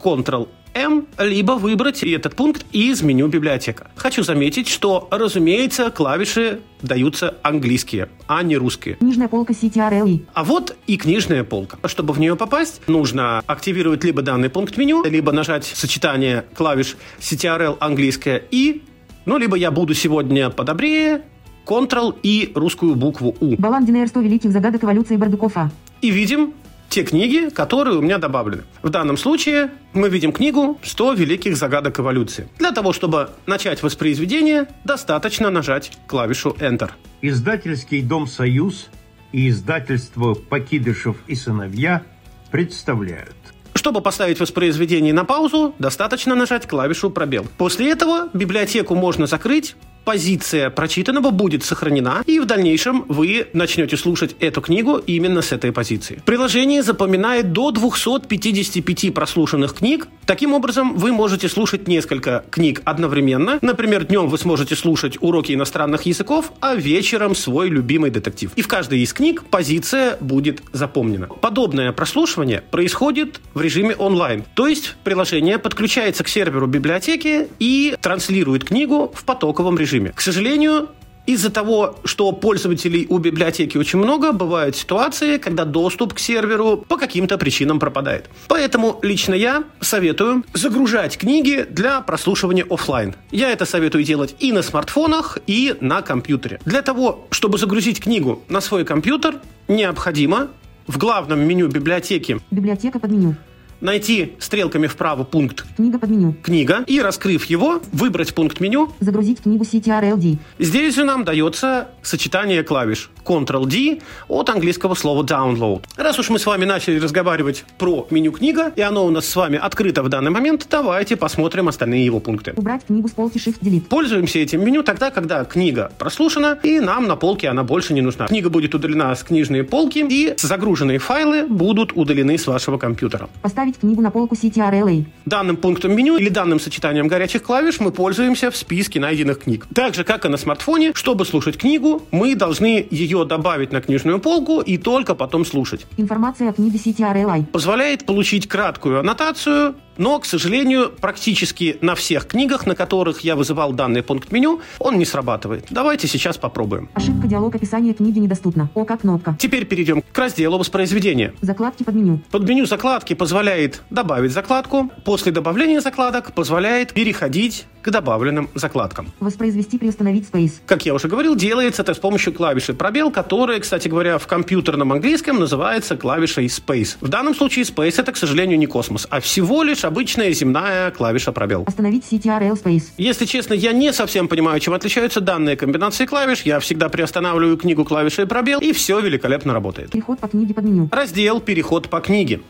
Ctrl-M, 0.77 1.07
либо 1.19 1.53
выбрать 1.53 2.03
этот 2.03 2.37
пункт 2.37 2.65
из 2.73 3.03
меню 3.03 3.29
библиотека. 3.29 3.91
Хочу 3.97 4.23
заметить, 4.23 4.69
что, 4.69 5.09
разумеется, 5.11 5.91
клавиши 5.91 6.61
даются 6.83 7.35
английские, 7.43 8.09
а 8.27 8.43
не 8.43 8.57
русские. 8.57 8.97
Книжная 8.97 9.29
полка 9.29 9.55
CTRLI. 9.55 10.27
А 10.35 10.45
вот 10.45 10.77
и 10.87 10.97
книжная 10.97 11.45
полка. 11.45 11.79
Чтобы 11.89 12.13
в 12.13 12.21
нее 12.21 12.37
попасть, 12.37 12.83
нужно 12.87 13.43
активировать 13.47 14.05
либо 14.05 14.23
данный 14.23 14.51
пункт 14.51 14.77
меню, 14.77 15.05
либо 15.05 15.33
нажать 15.33 15.65
сочетание 15.65 16.45
клавиш 16.55 16.97
CTRL 17.21 17.79
английское 17.81 18.43
и, 18.51 18.83
ну, 19.25 19.39
либо 19.39 19.57
я 19.57 19.71
буду 19.71 19.95
сегодня 19.95 20.51
подобрее, 20.51 21.23
Ctrl 21.65 22.15
и 22.23 22.53
русскую 22.55 22.95
букву 22.95 23.35
У. 23.41 23.57
Балан 23.57 23.85
Динейр 23.85 24.09
100 24.09 24.21
великих 24.21 24.53
загадок 24.53 24.85
эволюции 24.85 25.17
Бардукова. 25.17 25.73
И 26.03 26.11
видим 26.11 26.53
те 26.97 27.03
книги, 27.03 27.51
которые 27.51 27.99
у 27.99 28.01
меня 28.01 28.17
добавлены. 28.17 28.63
В 28.81 28.89
данном 28.89 29.19
случае 29.19 29.71
мы 29.93 30.09
видим 30.09 30.33
книгу 30.33 30.81
«100 30.83 31.15
великих 31.15 31.55
загадок 31.55 32.01
эволюции». 32.01 32.49
Для 32.57 32.73
того, 32.73 32.95
чтобы 32.95 33.33
начать 33.45 33.83
воспроизведение, 33.83 34.67
достаточно 34.83 35.51
нажать 35.51 35.93
клавишу 36.07 36.57
Enter. 36.59 36.93
Издательский 37.21 38.01
дом 38.01 38.27
«Союз» 38.27 38.89
и 39.31 39.51
издательство 39.51 40.33
«Покидышев 40.33 41.19
и 41.27 41.35
сыновья» 41.35 42.03
представляют. 42.51 43.37
Чтобы 43.75 44.01
поставить 44.01 44.41
воспроизведение 44.41 45.13
на 45.13 45.27
паузу, 45.27 45.75
достаточно 45.79 46.35
нажать 46.35 46.67
клавишу 46.67 47.11
«Пробел». 47.11 47.47
После 47.59 47.91
этого 47.91 48.31
библиотеку 48.33 48.95
можно 48.95 49.27
закрыть, 49.27 49.77
позиция 50.07 50.71
прочитанного 50.71 51.31
будет 51.33 51.65
сохранена, 51.65 52.23
и 52.27 52.39
в 52.39 52.47
дальнейшем 52.47 53.05
вы 53.09 53.49
начнете 53.53 53.97
слушать 53.97 54.37
эту 54.39 54.61
книгу 54.61 54.99
именно 54.99 55.43
с 55.43 55.51
этой 55.51 55.73
позиции. 55.73 56.23
Приложение 56.25 56.85
запоминает 56.85 57.53
до 57.53 57.73
255 57.73 59.13
прослушанных 59.13 59.75
книг. 59.75 60.07
Таким 60.25 60.55
образом, 60.55 60.97
вы 60.97 61.11
можете 61.11 61.49
слушать 61.49 61.89
несколько 61.89 62.45
книг 62.51 62.83
одновременно. 62.85 63.59
Например, 63.63 64.05
днем 64.05 64.29
вы 64.29 64.39
сможете 64.39 64.77
слушать 64.77 65.19
уроки 65.21 65.53
иностранных 65.53 66.03
языков, 66.03 66.53
а 66.61 66.77
вечером 66.77 67.35
свой 67.35 67.69
любимый 67.69 68.11
детектив. 68.11 68.53
И 68.55 68.63
в 68.63 68.69
каждой 68.69 69.01
из 69.01 69.13
книг 69.13 69.43
позиция 69.51 70.19
будет 70.21 70.63
запомнена. 70.73 71.27
Подобное 71.27 71.91
прослушивание 71.91 72.63
происходит 72.71 73.41
в 73.55 73.61
режиме 73.61 73.97
онлайн. 73.97 74.45
То 74.55 74.69
есть 74.69 74.95
приложение 75.03 75.59
подключается 75.59 76.23
к 76.23 76.29
серверу 76.29 76.69
библиотеки 76.69 77.49
и 77.59 77.97
транслирует 78.01 78.63
книгу 78.65 79.13
в 79.13 79.25
потоковом 79.25 79.77
режиме. 79.77 79.96
К 80.15 80.21
сожалению, 80.21 80.89
из-за 81.27 81.51
того, 81.51 81.97
что 82.05 82.33
пользователей 82.33 83.07
у 83.09 83.19
библиотеки 83.19 83.77
очень 83.77 83.99
много, 83.99 84.33
бывают 84.33 84.77
ситуации, 84.77 85.39
когда 85.39 85.65
доступ 85.65 86.15
к 86.15 86.19
серверу 86.19 86.85
по 86.89 86.97
каким-то 86.97 87.37
причинам 87.37 87.79
пропадает. 87.79 88.31
Поэтому 88.49 88.99
лично 89.03 89.35
я 89.35 89.65
советую 89.81 90.45
загружать 90.55 91.19
книги 91.19 91.67
для 91.69 92.01
прослушивания 92.01 92.65
офлайн. 92.69 93.15
Я 93.31 93.51
это 93.51 93.65
советую 93.65 94.05
делать 94.05 94.37
и 94.39 94.53
на 94.53 94.63
смартфонах, 94.63 95.39
и 95.47 95.75
на 95.81 96.03
компьютере. 96.03 96.61
Для 96.65 96.83
того, 96.83 97.27
чтобы 97.31 97.59
загрузить 97.59 98.01
книгу 98.01 98.43
на 98.49 98.61
свой 98.61 98.85
компьютер, 98.85 99.41
необходимо 99.69 100.49
в 100.87 100.99
главном 100.99 101.41
меню 101.41 101.69
библиотеки 101.69 102.39
Библиотека 102.51 103.01
под 103.01 103.11
меню. 103.11 103.35
Найти 103.81 104.33
стрелками 104.39 104.87
вправо 104.87 105.25
пункт 105.25 105.65
Книга 105.77 105.99
под 105.99 106.11
меню. 106.11 106.35
«Книга» 106.43 106.85
и, 106.87 107.01
раскрыв 107.01 107.45
его, 107.47 107.81
выбрать 107.93 108.35
пункт 108.35 108.61
меню. 108.61 108.91
Загрузить 109.01 109.43
книгу 109.43 109.65
CTRL-D. 109.65 110.39
Здесь 110.59 110.95
же 110.95 111.05
нам 111.05 111.25
дается 111.25 111.89
сочетание 112.03 112.63
клавиш 112.63 113.11
Ctrl-D 113.25 114.01
от 114.29 114.51
английского 114.51 114.95
слова 114.95 115.23
«download». 115.25 115.83
Раз 115.97 116.19
уж 116.19 116.31
мы 116.31 116.39
с 116.39 116.47
вами 116.47 116.65
начали 116.65 116.99
разговаривать 116.99 117.65
про 117.79 118.07
меню 118.11 118.33
«Книга», 118.33 118.73
и 118.77 118.81
оно 118.81 119.05
у 119.05 119.11
нас 119.11 119.27
с 119.27 119.37
вами 119.37 119.59
открыто 119.59 120.03
в 120.03 120.09
данный 120.09 120.31
момент, 120.31 120.67
давайте 120.71 121.17
посмотрим 121.17 121.69
остальные 121.69 122.05
его 122.05 122.21
пункты. 122.21 122.53
Убрать 122.57 122.85
книгу 122.87 123.09
с 123.09 123.13
полки 123.13 123.39
Shift-Delete. 123.39 123.89
Пользуемся 123.89 124.39
этим 124.39 124.65
меню 124.65 124.83
тогда, 124.83 125.11
когда 125.11 125.45
книга 125.45 125.91
прослушана, 125.99 126.59
и 126.63 126.81
нам 126.81 127.07
на 127.07 127.17
полке 127.17 127.49
она 127.49 127.65
больше 127.65 127.95
не 127.95 128.01
нужна. 128.01 128.27
Книга 128.27 128.51
будет 128.51 128.75
удалена 128.75 129.15
с 129.15 129.23
книжной 129.23 129.65
полки, 129.65 130.07
и 130.09 130.35
загруженные 130.37 130.99
файлы 130.99 131.47
будут 131.47 131.93
удалены 131.95 132.39
с 132.39 132.47
вашего 132.47 132.79
компьютера. 132.79 133.29
Поставить 133.43 133.76
книгу 133.77 134.03
на 134.03 134.11
полку 134.11 134.35
CTRL-A. 134.35 135.05
Данным 135.25 135.57
пунктом 135.57 135.93
меню 135.95 136.17
или 136.17 136.29
данным 136.29 136.61
сочетанием 136.61 137.09
горячих 137.09 137.43
клавиш 137.43 137.81
мы 137.81 137.91
пользуемся 137.91 138.51
в 138.51 138.57
списке 138.57 139.01
найденных 139.01 139.41
книг. 139.41 139.67
Так 139.75 139.95
же, 139.95 140.05
как 140.05 140.25
и 140.25 140.29
на 140.29 140.37
смартфоне, 140.37 140.93
чтобы 140.95 141.25
слушать 141.25 141.57
книгу, 141.57 142.03
мы 142.11 142.35
должны 142.35 142.87
ее 142.91 143.25
добавить 143.25 143.73
на 143.73 143.81
книжную 143.81 144.19
полку 144.21 144.61
и 144.61 144.79
только 144.79 145.15
потом 145.15 145.45
слушать. 145.45 145.87
Информация 145.97 146.51
о 146.51 146.53
книге 146.53 146.79
CTRL-I. 146.79 147.45
Позволяет 147.45 148.07
получить 148.07 148.49
краткую 148.49 149.01
аннотацию, 149.01 149.75
но, 149.97 150.19
к 150.19 150.25
сожалению, 150.25 150.93
практически 151.01 151.79
на 151.81 151.95
всех 151.95 152.27
книгах, 152.27 152.67
на 152.67 152.75
которых 152.75 153.21
я 153.21 153.37
вызывал 153.37 153.73
данный 153.73 154.03
пункт 154.03 154.33
меню, 154.33 154.61
он 154.79 154.99
не 154.99 155.05
срабатывает. 155.05 155.67
Давайте 155.71 156.07
сейчас 156.09 156.37
попробуем. 156.37 156.89
Ошибка 156.95 157.27
диалог 157.27 157.55
описания 157.55 157.95
книги 157.95 158.19
недоступна. 158.19 158.71
ОК 158.75 159.01
кнопка. 159.01 159.37
Теперь 159.39 159.65
перейдем 159.67 160.03
к 160.03 160.19
разделу 160.19 160.59
воспроизведения. 160.59 161.35
Закладки 161.41 161.83
под 161.83 161.95
меню. 161.95 162.21
Под 162.31 162.49
меню 162.49 162.67
закладки 162.67 163.15
позволяет 163.15 163.83
добавить 163.91 164.33
закладку. 164.33 164.91
После 165.05 165.33
добавления 165.33 165.81
закладок 165.81 166.33
позволяет 166.33 166.93
переходить 166.93 167.67
к 167.87 167.91
добавленным 167.91 168.51
закладкам. 168.55 169.13
Воспроизвести 169.21 169.79
приостановить 169.79 170.29
Space. 170.29 170.55
Как 170.67 170.85
я 170.85 170.93
уже 170.93 171.07
говорил, 171.07 171.37
делается 171.37 171.83
это 171.83 171.95
с 171.95 171.99
помощью 171.99 172.33
клавиши 172.33 172.75
пробел, 172.75 173.13
которая, 173.13 173.61
кстати 173.61 173.87
говоря, 173.87 174.19
в 174.19 174.27
компьютерном 174.27 174.93
английском 174.93 175.39
называется 175.39 175.97
клавишей 175.97 176.47
Space. 176.47 176.97
В 177.01 177.09
данном 177.09 177.35
случае 177.35 177.65
Space 177.65 177.95
это, 177.99 178.11
к 178.11 178.17
сожалению, 178.17 178.59
не 178.59 178.67
космос, 178.67 179.07
а 179.09 179.21
всего 179.21 179.63
лишь 179.63 179.85
обычная 179.85 180.33
земная 180.33 180.91
клавиша 180.91 181.31
пробел. 181.31 181.63
Остановить 181.67 182.05
CTRL 182.11 182.61
Space. 182.61 182.87
Если 182.99 183.25
честно, 183.25 183.55
я 183.55 183.73
не 183.73 183.93
совсем 183.93 184.27
понимаю, 184.27 184.59
чем 184.59 184.75
отличаются 184.75 185.21
данные 185.21 185.57
комбинации 185.57 186.07
клавиш. 186.07 186.43
Я 186.43 186.59
всегда 186.59 186.89
приостанавливаю 186.89 187.57
книгу 187.57 187.85
клавишей 187.85 188.27
пробел, 188.27 188.59
и 188.59 188.73
все 188.73 188.99
великолепно 188.99 189.53
работает. 189.53 189.93
Переход 189.93 190.19
по 190.19 190.27
книге 190.27 190.55
под 190.55 190.65
меню. 190.65 190.89
Раздел 190.91 191.41
«Переход 191.41 191.89
по 191.89 192.01
книге» 192.01 192.41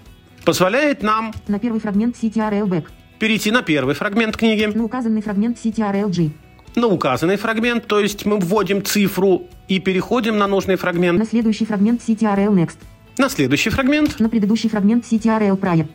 позволяет 0.47 1.03
нам 1.03 1.35
На 1.49 1.59
первый 1.59 1.81
фрагмент 1.81 2.17
CTRL 2.17 2.67
Back. 2.69 2.85
Перейти 3.19 3.51
на 3.51 3.63
первый 3.63 3.95
фрагмент 3.95 4.37
книги, 4.37 4.67
На 4.75 4.85
указанный 4.85 5.23
фрагмент 5.23 5.59
CTRL 5.63 6.11
G. 6.11 6.31
на 6.75 6.87
указанный 6.89 7.37
фрагмент, 7.37 7.87
то 7.87 8.01
есть 8.01 8.27
мы 8.27 8.39
вводим 8.39 8.85
цифру 8.85 9.45
и 9.69 9.79
переходим 9.81 10.39
на 10.39 10.47
нужный 10.47 10.77
фрагмент, 10.77 11.19
На 11.19 11.25
следующий 11.25 11.65
фрагмент 11.65 12.01
CTRL 12.07 12.53
Next. 12.55 12.77
на 13.19 13.29
следующий 13.29 13.71
фрагмент, 13.71 14.21
На 14.21 14.29
предыдущий 14.29 14.69
фрагмент 14.69 15.05
CTRL 15.05 15.59
Prior. 15.59 15.87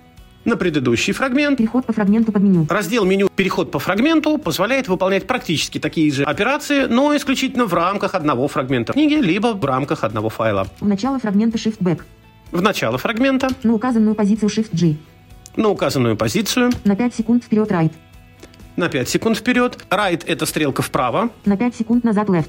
на 0.44 0.58
предыдущий 0.58 1.13
фрагмент. 1.13 1.58
Переход 1.60 1.86
по 1.86 1.94
фрагменту 1.94 2.32
под 2.32 2.42
меню. 2.42 2.66
Раздел 2.68 3.06
меню 3.06 3.30
«Переход 3.36 3.70
по 3.70 3.78
фрагменту» 3.78 4.40
позволяет 4.40 4.88
выполнять 4.88 5.28
практически 5.28 5.78
такие 5.78 6.12
же 6.12 6.24
операции, 6.24 6.88
но 6.88 7.16
исключительно 7.16 7.66
в 7.66 7.74
рамках 7.75 8.16
одного 8.16 8.48
фрагмента 8.48 8.94
книги, 8.94 9.13
либо 9.13 9.54
в 9.54 9.63
рамках 9.63 10.04
одного 10.04 10.30
файла. 10.30 10.68
В 10.80 10.88
начало 10.88 11.20
фрагмента 11.20 11.60
Shift 11.60 11.78
Back. 11.80 12.01
В 12.51 12.60
начало 12.63 12.98
фрагмента, 12.98 13.50
На 13.62 13.74
указанную 13.75 14.16
позицию 14.16 14.50
Shift 14.50 14.70
G. 14.74 14.96
на 15.55 15.70
указанную 15.70 16.15
позицию, 16.17 16.72
На 16.84 16.96
5 16.96 17.15
секунд 17.15 17.43
вперед 17.43 17.70
Right. 17.72 17.91
на 18.75 18.89
5 18.89 19.10
секунд 19.10 19.38
вперед. 19.38 19.77
Right– 19.89 20.24
это 20.27 20.46
стрелка 20.46 20.81
вправо, 20.81 21.29
На 21.46 21.58
5 21.58 21.75
секунд 21.75 22.03
назад 22.03 22.29
Left. 22.29 22.48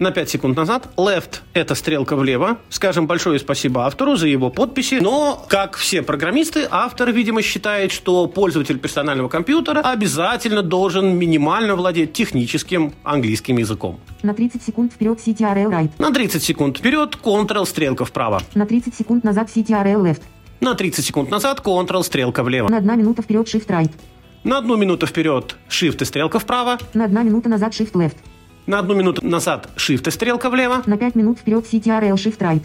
на 0.00 0.10
5 0.10 0.28
секунд 0.28 0.56
назад. 0.56 0.88
Left– 0.96 1.40
это 1.54 1.74
стрелка 1.76 2.16
влево. 2.16 2.58
Скажем 2.68 3.06
большое 3.06 3.38
спасибо 3.38 3.86
автору 3.86 4.16
за 4.16 4.26
его 4.26 4.50
подписи. 4.50 4.96
Но, 5.00 5.44
как 5.48 5.76
все 5.76 6.02
программисты, 6.02 6.66
автор, 6.70 7.10
видимо, 7.12 7.42
считает, 7.42 7.92
что 7.92 8.26
пользователь 8.26 8.78
персонального 8.78 9.28
компьютера 9.28 9.80
обязательно 9.80 10.62
должен 10.62 11.16
минимально 11.16 11.76
владеть 11.76 12.12
техническим 12.12 12.92
английским 13.04 13.56
языком. 13.58 14.00
На 14.22 14.34
30 14.34 14.62
секунд 14.64 14.92
вперед 14.92 15.18
CTRL 15.24 15.70
Right. 15.70 15.90
На 15.98 16.12
30 16.12 16.42
секунд 16.42 16.78
вперед 16.78 17.16
Ctrl 17.22 17.64
стрелка 17.64 18.04
вправо. 18.04 18.42
На 18.54 18.66
30 18.66 18.94
секунд 18.96 19.22
назад 19.24 19.48
CTRL 19.54 20.02
Left. 20.02 20.22
На 20.60 20.74
30 20.74 21.04
секунд 21.04 21.30
назад 21.30 21.60
Ctrl 21.64 22.02
стрелка 22.02 22.42
влево. 22.42 22.68
На 22.68 22.78
1 22.78 22.98
минута 22.98 23.22
вперед 23.22 23.46
Shift 23.46 23.66
Right. 23.66 23.90
На 24.44 24.58
одну 24.58 24.76
минуту 24.76 25.06
вперед 25.06 25.56
Shift 25.68 26.02
и 26.02 26.04
стрелка 26.04 26.38
вправо. 26.38 26.78
На 26.94 27.04
1 27.04 27.26
минута 27.26 27.48
назад 27.48 27.72
Shift 27.72 27.92
Left. 27.92 28.16
На 28.66 28.78
одну 28.78 28.94
минуту 28.94 29.26
назад 29.26 29.68
Shift 29.76 30.08
и 30.08 30.10
стрелка 30.10 30.50
влево. 30.50 30.82
На 30.86 30.96
5 30.96 31.14
минут 31.16 31.38
вперед 31.38 31.64
CTRL 31.70 32.14
Shift 32.14 32.38
Right. 32.38 32.62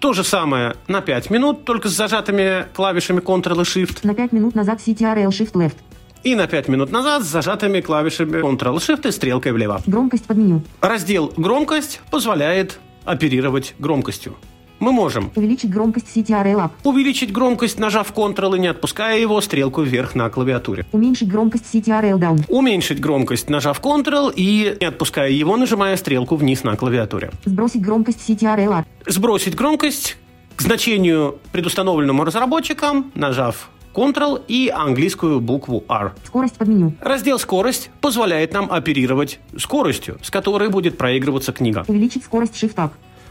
То 0.00 0.12
же 0.12 0.22
самое 0.22 0.76
на 0.86 1.00
5 1.00 1.30
минут, 1.30 1.64
только 1.64 1.88
с 1.88 1.92
зажатыми 1.92 2.66
клавишами 2.74 3.20
Ctrl 3.20 3.60
и 3.60 3.64
Shift. 3.64 3.98
На 4.02 4.14
5 4.14 4.32
минут 4.32 4.54
назад 4.54 4.80
CTRL 4.86 5.28
Shift 5.28 5.52
Left. 5.52 5.76
И 6.22 6.34
на 6.34 6.46
5 6.46 6.68
минут 6.68 6.92
назад 6.92 7.22
с 7.22 7.26
зажатыми 7.26 7.80
клавишами 7.80 8.42
Ctrl 8.42 8.76
и 8.76 8.78
Shift 8.78 9.08
и 9.08 9.10
стрелкой 9.12 9.52
влево. 9.52 9.82
Громкость 9.86 10.24
под 10.24 10.36
меню. 10.38 10.62
Раздел 10.80 11.32
«Громкость» 11.36 12.00
позволяет 12.10 12.78
оперировать 13.04 13.74
громкостью. 13.78 14.34
Мы 14.84 14.92
можем 14.92 15.30
Увеличить 15.34 15.70
громкость 15.70 16.14
CTRL 16.14 16.56
Up. 16.56 16.70
увеличить 16.84 17.32
громкость, 17.32 17.78
нажав 17.78 18.12
Ctrl 18.12 18.54
и 18.54 18.60
не 18.60 18.66
отпуская 18.66 19.18
его 19.18 19.40
стрелку 19.40 19.80
вверх 19.80 20.14
на 20.14 20.28
клавиатуре. 20.28 20.84
Уменьшить 20.92 21.26
громкость 21.26 21.74
CTRL 21.74 22.18
Down. 22.18 22.44
Уменьшить 22.48 23.00
громкость, 23.00 23.48
нажав 23.48 23.80
Ctrl 23.80 24.30
и 24.36 24.76
не 24.78 24.86
отпуская 24.86 25.30
его, 25.30 25.56
нажимая 25.56 25.96
стрелку 25.96 26.36
вниз 26.36 26.64
на 26.64 26.76
клавиатуре. 26.76 27.30
Сбросить 27.46 27.80
громкость 27.80 28.28
CTRL 28.28 28.68
Up. 28.68 28.84
Сбросить 29.06 29.54
громкость 29.54 30.18
к 30.54 30.60
значению, 30.60 31.38
предустановленному 31.50 32.22
разработчикам, 32.22 33.10
нажав 33.14 33.70
Ctrl 33.94 34.42
и 34.48 34.68
английскую 34.68 35.40
букву 35.40 35.82
R. 35.88 36.12
Скорость 36.26 36.56
под 36.56 36.68
меню. 36.68 36.92
Раздел 37.00 37.38
«Скорость» 37.38 37.88
позволяет 38.02 38.52
нам 38.52 38.70
оперировать 38.70 39.40
скоростью, 39.56 40.18
с 40.20 40.30
которой 40.30 40.68
будет 40.68 40.98
проигрываться 40.98 41.52
книга. 41.52 41.86
Увеличить 41.88 42.24
скорость 42.24 42.62
Shift 42.62 42.74
Up. 42.74 42.90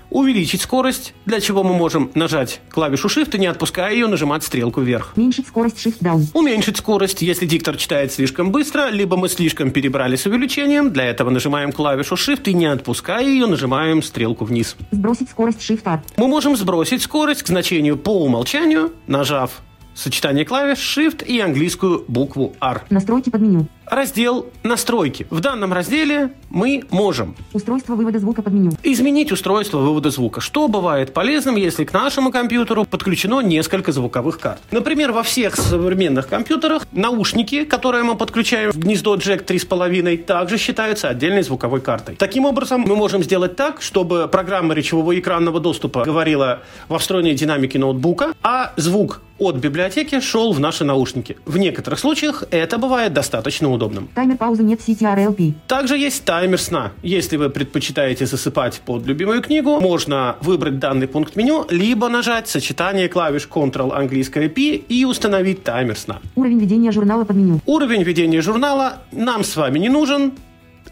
Увеличить 0.10 0.62
скорость, 0.62 1.14
для 1.26 1.40
чего 1.40 1.64
мы 1.64 1.74
можем 1.74 2.12
нажать 2.16 2.62
клавишу 2.70 3.08
Shift 3.08 3.36
и 3.36 3.40
не 3.40 3.48
отпуская 3.48 3.94
ее, 3.94 4.08
нажимать 4.08 4.44
стрелку 4.44 4.82
вверх. 4.82 5.14
Уменьшить 5.16 5.48
скорость 5.48 5.86
Shift 5.86 6.00
Down. 6.00 6.26
Уменьшить 6.34 6.78
скорость, 6.78 7.22
если 7.22 7.46
диктор 7.46 7.78
читает 7.78 8.12
слишком 8.12 8.52
быстро, 8.52 8.90
либо 8.90 9.18
мы 9.18 9.30
слишком 9.30 9.72
перебрали 9.72 10.16
с 10.16 10.26
увеличением. 10.26 10.92
Для 10.92 11.06
этого 11.06 11.30
нажимаем 11.30 11.72
клавишу 11.72 12.16
Shift 12.16 12.44
и 12.46 12.54
не 12.54 12.66
отпуская 12.66 13.24
ее, 13.26 13.48
нажимаем 13.48 14.04
стрелку 14.04 14.46
вниз. 14.46 14.76
Сбросить 14.92 15.30
скорость 15.30 15.60
Shift 15.60 15.82
R. 15.86 16.02
Мы 16.18 16.28
можем 16.28 16.56
сбросить 16.56 17.02
скорость 17.02 17.44
к 17.44 17.48
значению 17.48 17.98
по 17.98 18.24
умолчанию, 18.24 18.94
нажав 19.08 19.62
сочетание 19.96 20.46
клавиш 20.46 20.98
Shift 20.98 21.26
и 21.26 21.40
английскую 21.40 22.04
букву 22.08 22.56
R. 22.60 22.84
Настройки 22.90 23.30
под 23.30 23.42
меню. 23.42 23.68
Раздел 23.86 24.48
«Настройки». 24.64 25.28
В 25.30 25.42
данном 25.42 25.74
разделе 25.74 26.32
мы 26.50 26.84
можем 26.90 27.36
Устройство 27.52 27.96
вывода 27.96 28.20
звука 28.20 28.42
под 28.42 28.54
меню. 28.54 28.72
изменить 28.82 29.32
устройство 29.32 29.80
вывода 29.80 30.10
звука, 30.10 30.40
что 30.40 30.68
бывает 30.68 31.14
полезным, 31.14 31.58
если 31.58 31.84
к 31.84 31.92
нашему 31.92 32.32
компьютеру 32.32 32.86
подключено 32.86 33.42
несколько 33.42 33.92
звуковых 33.92 34.40
карт. 34.40 34.62
Например, 34.72 35.12
во 35.12 35.24
всех 35.24 35.56
современных 35.56 36.28
компьютерах 36.28 36.88
наушники, 36.92 37.66
которые 37.66 38.04
мы 38.04 38.16
подключаем 38.16 38.72
в 38.72 38.78
гнездо 38.78 39.16
Jack 39.16 39.46
3.5, 39.46 40.24
также 40.24 40.58
считаются 40.58 41.10
отдельной 41.10 41.44
звуковой 41.44 41.82
картой. 41.82 42.16
Таким 42.16 42.46
образом, 42.46 42.82
мы 42.82 42.96
можем 42.96 43.22
сделать 43.22 43.56
так, 43.56 43.82
чтобы 43.82 44.30
программа 44.30 44.74
речевого 44.74 45.18
экранного 45.20 45.60
доступа 45.60 46.04
говорила 46.04 46.62
во 46.88 47.00
встроенной 47.00 47.34
динамике 47.34 47.80
ноутбука, 47.80 48.34
а 48.42 48.74
звук 48.78 49.22
от 49.40 49.56
библиотеки 49.56 50.20
шел 50.20 50.54
в 50.54 50.60
наши 50.60 50.84
наушники. 50.84 51.38
В 51.46 51.58
некоторых 51.58 52.00
случаях 52.00 52.44
это 52.52 52.78
бывает 52.78 53.14
достаточно 53.14 53.70
удобным. 53.84 54.10
Таймер 54.16 54.38
паузы 54.38 54.64
нет 54.64 54.80
CTRL 54.80 55.34
P. 55.34 55.54
Также 55.68 55.98
есть 55.98 56.24
таймер 56.24 56.60
сна. 56.60 56.92
Если 57.02 57.38
вы 57.38 57.50
предпочитаете 57.50 58.26
засыпать 58.26 58.82
под 58.86 59.06
любимую 59.06 59.42
книгу, 59.42 59.80
можно 59.80 60.36
выбрать 60.42 60.80
данный 60.80 61.08
пункт 61.08 61.36
меню, 61.36 61.66
либо 61.70 62.10
нажать 62.10 62.48
сочетание 62.48 63.08
клавиш 63.10 63.48
Ctrl 63.50 63.94
английская 63.94 64.50
P 64.50 64.76
и 64.76 65.06
установить 65.06 65.64
таймер 65.64 65.98
сна. 65.98 66.20
Уровень 66.36 66.60
ведения 66.60 66.92
журнала 66.92 67.26
под 67.26 67.36
меню. 67.36 67.60
Уровень 67.66 68.04
ведения 68.04 68.42
журнала 68.42 69.04
нам 69.12 69.44
с 69.44 69.56
вами 69.56 69.80
не 69.80 69.90
нужен. 69.90 70.34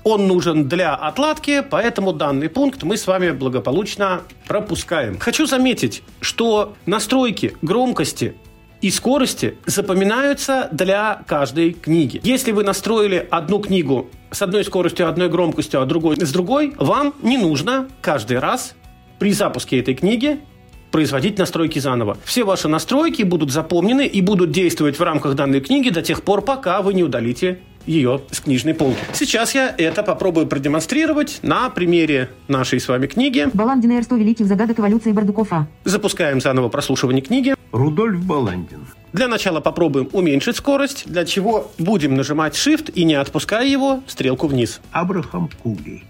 Он 0.04 0.28
нужен 0.28 0.68
для 0.68 0.96
отладки, 0.96 1.64
поэтому 1.70 2.12
данный 2.12 2.50
пункт 2.50 2.82
мы 2.84 2.98
с 2.98 3.06
вами 3.06 3.32
благополучно 3.32 4.22
пропускаем. 4.48 5.20
Хочу 5.20 5.46
заметить, 5.46 6.02
что 6.22 6.74
настройки 6.88 7.56
громкости 7.62 8.34
и 8.82 8.90
скорости 8.90 9.56
запоминаются 9.66 10.68
для 10.72 11.24
каждой 11.28 11.74
книги. 11.74 12.20
Если 12.24 12.52
вы 12.52 12.64
настроили 12.64 13.28
одну 13.30 13.60
книгу 13.60 14.10
с 14.32 14.42
одной 14.42 14.64
скоростью, 14.64 15.08
одной 15.08 15.30
громкостью, 15.30 15.82
а 15.82 15.86
другой 15.86 16.18
с 16.18 16.32
другой, 16.32 16.74
вам 16.78 17.14
не 17.22 17.38
нужно 17.38 17.88
каждый 18.02 18.40
раз 18.40 18.76
при 19.20 19.32
запуске 19.34 19.80
этой 19.80 19.94
книги 19.94 20.40
производить 20.92 21.38
настройки 21.38 21.80
заново. 21.80 22.18
Все 22.26 22.44
ваши 22.44 22.68
настройки 22.68 23.24
будут 23.24 23.52
запомнены 23.52 24.06
и 24.06 24.22
будут 24.22 24.52
действовать 24.52 25.00
в 25.00 25.04
рамках 25.04 25.36
данной 25.36 25.62
книги 25.62 25.90
до 25.90 26.02
тех 26.02 26.24
пор, 26.24 26.42
пока 26.42 26.82
вы 26.82 26.94
не 26.94 27.04
удалите 27.04 27.60
ее 27.86 28.22
с 28.30 28.42
книжной 28.42 28.74
полки. 28.74 29.00
Сейчас 29.14 29.56
я 29.56 29.74
это 29.76 30.04
попробую 30.04 30.48
продемонстрировать 30.48 31.40
на 31.42 31.70
примере 31.70 32.30
нашей 32.48 32.80
с 32.80 32.88
вами 32.88 33.08
книги. 33.08 33.48
Баландин 33.54 34.04
100 34.04 34.16
великих 34.18 34.48
загадок 34.48 34.80
эволюции 34.80 35.12
Бардукова. 35.12 35.68
Запускаем 35.86 36.42
заново 36.42 36.70
прослушивание 36.70 37.22
книги. 37.22 37.56
Рудольф 37.72 38.26
Баландин. 38.26 38.88
Для 39.14 39.28
начала 39.28 39.60
попробуем 39.60 40.10
уменьшить 40.14 40.58
скорость, 40.58 41.04
для 41.06 41.26
чего 41.26 41.72
будем 41.78 42.16
нажимать 42.16 42.56
Shift 42.56 42.92
и 42.94 43.04
не 43.04 43.16
отпуская 43.16 43.66
его, 43.66 44.02
стрелку 44.08 44.48
вниз. 44.48 44.80
Абрахам 44.92 45.50
Кули. 45.62 46.04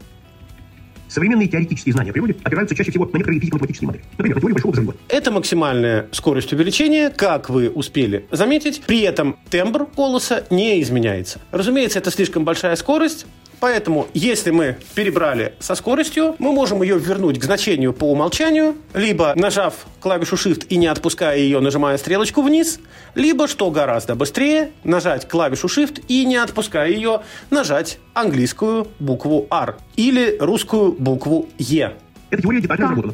Современные 1.13 1.47
теоретические 1.47 1.93
знания 1.93 2.09
о 2.09 2.13
природе 2.13 2.35
опираются 2.43 2.75
чаще 2.75 2.89
всего 2.89 3.05
на 3.05 3.17
некоторые 3.17 3.39
физико-математические 3.39 3.85
модели. 3.85 4.03
Например, 4.17 4.35
на 4.35 4.41
теорию 4.41 4.55
большого 4.55 4.71
взрыва. 4.71 4.95
Это 5.09 5.29
максимальная 5.29 6.07
скорость 6.11 6.51
увеличения, 6.53 7.11
как 7.11 7.51
вы 7.51 7.69
успели 7.69 8.25
заметить. 8.31 8.81
При 8.87 9.01
этом 9.01 9.37
тембр 9.51 9.85
голоса 9.95 10.43
не 10.49 10.81
изменяется. 10.81 11.39
Разумеется, 11.51 11.99
это 11.99 12.09
слишком 12.09 12.45
большая 12.45 12.75
скорость, 12.75 13.27
Поэтому, 13.63 14.09
если 14.13 14.51
мы 14.51 14.75
перебрали 14.93 15.53
со 15.59 15.75
скоростью, 15.75 16.35
мы 16.37 16.51
можем 16.51 16.83
ее 16.83 16.99
вернуть 16.99 17.39
к 17.39 17.45
значению 17.45 17.93
по 17.93 18.11
умолчанию, 18.11 18.75
либо 18.93 19.31
нажав 19.37 19.85
клавишу 20.01 20.35
Shift 20.35 20.67
и 20.67 20.75
не 20.75 20.87
отпуская 20.87 21.37
ее, 21.37 21.61
нажимая 21.61 21.97
стрелочку 21.97 22.41
вниз, 22.41 22.81
либо, 23.15 23.47
что 23.47 23.71
гораздо 23.71 24.15
быстрее, 24.15 24.71
нажать 24.83 25.29
клавишу 25.29 25.67
Shift 25.67 26.03
и 26.09 26.25
не 26.25 26.35
отпуская 26.35 26.89
ее, 26.89 27.21
нажать 27.51 27.99
английскую 28.13 28.89
букву 28.99 29.47
R 29.49 29.77
или 29.95 30.35
русскую 30.41 30.91
букву 30.91 31.47
E. 31.57 31.93
Эта 32.31 32.41
теория 32.41 32.59
детально 32.59 32.87
разработана. 32.87 33.13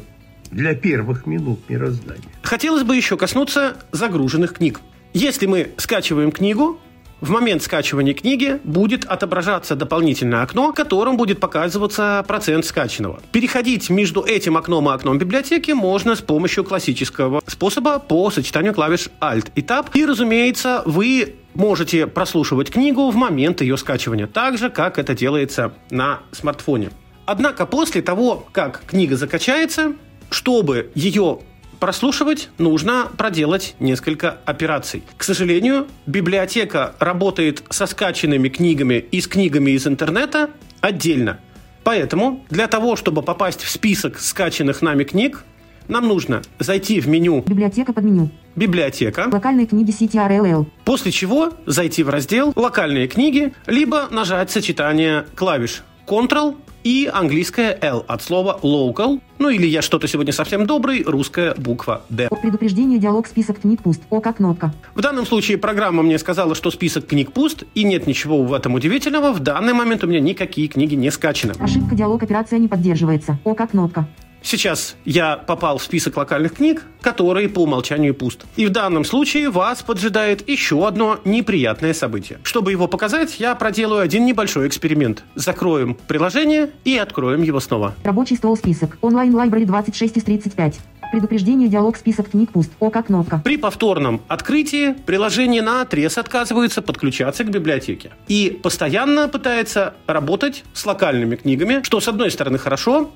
Для 0.50 0.74
первых 0.74 1.26
минут 1.26 1.60
мироздания. 1.68 2.24
Хотелось 2.42 2.82
бы 2.82 2.96
еще 2.96 3.16
коснуться 3.16 3.76
загруженных 3.92 4.54
книг. 4.54 4.80
Если 5.12 5.46
мы 5.46 5.70
скачиваем 5.76 6.32
книгу, 6.32 6.80
в 7.20 7.30
момент 7.30 7.62
скачивания 7.62 8.14
книги 8.14 8.60
будет 8.64 9.04
отображаться 9.04 9.76
дополнительное 9.76 10.42
окно, 10.42 10.72
в 10.72 10.74
котором 10.74 11.16
будет 11.16 11.40
показываться 11.40 12.24
процент 12.26 12.64
скачанного. 12.64 13.20
Переходить 13.32 13.90
между 13.90 14.22
этим 14.22 14.56
окном 14.56 14.88
и 14.88 14.92
окном 14.92 15.18
библиотеки 15.18 15.72
можно 15.72 16.16
с 16.16 16.20
помощью 16.20 16.64
классического 16.64 17.42
способа 17.46 17.98
по 17.98 18.30
сочетанию 18.30 18.74
клавиш 18.74 19.08
Alt 19.20 19.50
и 19.54 19.60
Tab. 19.60 19.88
И, 19.94 20.04
разумеется, 20.04 20.82
вы 20.86 21.34
можете 21.54 22.06
прослушивать 22.06 22.70
книгу 22.70 23.10
в 23.10 23.16
момент 23.16 23.60
ее 23.60 23.76
скачивания, 23.76 24.26
так 24.26 24.58
же, 24.58 24.70
как 24.70 24.98
это 24.98 25.14
делается 25.14 25.72
на 25.90 26.20
смартфоне. 26.32 26.90
Однако 27.26 27.66
после 27.66 28.02
того, 28.02 28.46
как 28.52 28.82
книга 28.86 29.16
закачается, 29.16 29.92
чтобы 30.30 30.90
ее 30.94 31.40
прослушивать, 31.80 32.50
нужно 32.58 33.08
проделать 33.16 33.74
несколько 33.80 34.38
операций. 34.44 35.02
К 35.16 35.24
сожалению, 35.24 35.88
библиотека 36.06 36.94
работает 37.00 37.64
со 37.70 37.86
скачанными 37.86 38.48
книгами 38.48 39.04
и 39.10 39.20
с 39.20 39.26
книгами 39.26 39.72
из 39.72 39.86
интернета 39.86 40.50
отдельно. 40.80 41.40
Поэтому 41.82 42.44
для 42.50 42.66
того, 42.68 42.94
чтобы 42.94 43.22
попасть 43.22 43.62
в 43.62 43.70
список 43.70 44.18
скачанных 44.18 44.82
нами 44.82 45.04
книг, 45.04 45.44
нам 45.88 46.06
нужно 46.06 46.42
зайти 46.58 47.00
в 47.00 47.08
меню 47.08 47.42
Библиотека 47.46 47.92
под 47.92 48.04
меню. 48.04 48.30
«Библиотека», 48.54 49.28
Локальные 49.30 49.66
книги 49.66 49.90
сети 49.90 50.18
RLL. 50.18 50.66
после 50.84 51.10
чего 51.10 51.52
зайти 51.66 52.02
в 52.02 52.10
раздел 52.10 52.52
«Локальные 52.54 53.08
книги», 53.08 53.54
либо 53.66 54.08
нажать 54.10 54.50
сочетание 54.50 55.24
клавиш 55.34 55.82
Ctrl 56.06 56.56
и 56.84 57.10
английская 57.12 57.78
L 57.80 58.04
от 58.06 58.22
слова 58.22 58.58
local, 58.62 59.20
ну 59.38 59.48
или 59.48 59.66
я 59.66 59.82
что-то 59.82 60.08
сегодня 60.08 60.32
совсем 60.32 60.66
добрый, 60.66 61.02
русская 61.04 61.54
буква 61.54 62.02
D. 62.08 62.28
О 62.30 62.36
предупреждении 62.36 62.98
диалог 62.98 63.26
список 63.26 63.60
книг 63.60 63.82
пуст. 63.82 64.02
О 64.10 64.20
как 64.20 64.36
кнопка. 64.36 64.72
В 64.94 65.00
данном 65.00 65.26
случае 65.26 65.58
программа 65.58 66.02
мне 66.02 66.18
сказала, 66.18 66.54
что 66.54 66.70
список 66.70 67.06
книг 67.06 67.32
пуст, 67.32 67.64
и 67.74 67.84
нет 67.84 68.06
ничего 68.06 68.42
в 68.42 68.52
этом 68.52 68.74
удивительного. 68.74 69.32
В 69.32 69.40
данный 69.40 69.72
момент 69.72 70.04
у 70.04 70.06
меня 70.06 70.20
никакие 70.20 70.68
книги 70.68 70.94
не 70.94 71.10
скачаны. 71.10 71.52
Ошибка 71.58 71.94
диалог 71.94 72.22
операция 72.22 72.58
не 72.58 72.68
поддерживается. 72.68 73.38
О 73.44 73.54
как 73.54 73.70
кнопка. 73.70 74.06
Сейчас 74.42 74.96
я 75.04 75.36
попал 75.36 75.78
в 75.78 75.82
список 75.82 76.16
локальных 76.16 76.54
книг, 76.54 76.84
которые 77.00 77.48
по 77.48 77.60
умолчанию 77.60 78.14
пуст. 78.14 78.44
И 78.56 78.66
в 78.66 78.70
данном 78.70 79.04
случае 79.04 79.50
вас 79.50 79.82
поджидает 79.82 80.48
еще 80.48 80.86
одно 80.86 81.18
неприятное 81.24 81.94
событие. 81.94 82.38
Чтобы 82.42 82.72
его 82.72 82.88
показать, 82.88 83.38
я 83.38 83.54
проделаю 83.54 84.02
один 84.02 84.24
небольшой 84.24 84.68
эксперимент. 84.68 85.24
Закроем 85.34 85.96
приложение 86.08 86.70
и 86.84 86.96
откроем 86.96 87.42
его 87.42 87.60
снова. 87.60 87.94
Рабочий 88.02 88.36
стол 88.36 88.56
список. 88.56 88.98
Онлайн 89.02 89.34
лайбрери 89.34 89.64
26 89.64 90.16
из 90.16 90.24
35. 90.24 90.80
Предупреждение 91.12 91.68
диалог 91.68 91.96
список 91.96 92.30
книг 92.30 92.52
пуст. 92.52 92.70
О 92.78 92.88
как 92.90 93.06
кнопка. 93.06 93.40
При 93.42 93.56
повторном 93.56 94.20
открытии 94.28 94.92
приложение 94.92 95.60
на 95.60 95.82
отрез 95.82 96.16
отказывается 96.18 96.82
подключаться 96.82 97.42
к 97.42 97.50
библиотеке. 97.50 98.12
И 98.28 98.60
постоянно 98.62 99.28
пытается 99.28 99.94
работать 100.06 100.62
с 100.72 100.86
локальными 100.86 101.34
книгами, 101.34 101.82
что 101.82 101.98
с 101.98 102.06
одной 102.06 102.30
стороны 102.30 102.58
хорошо, 102.58 103.10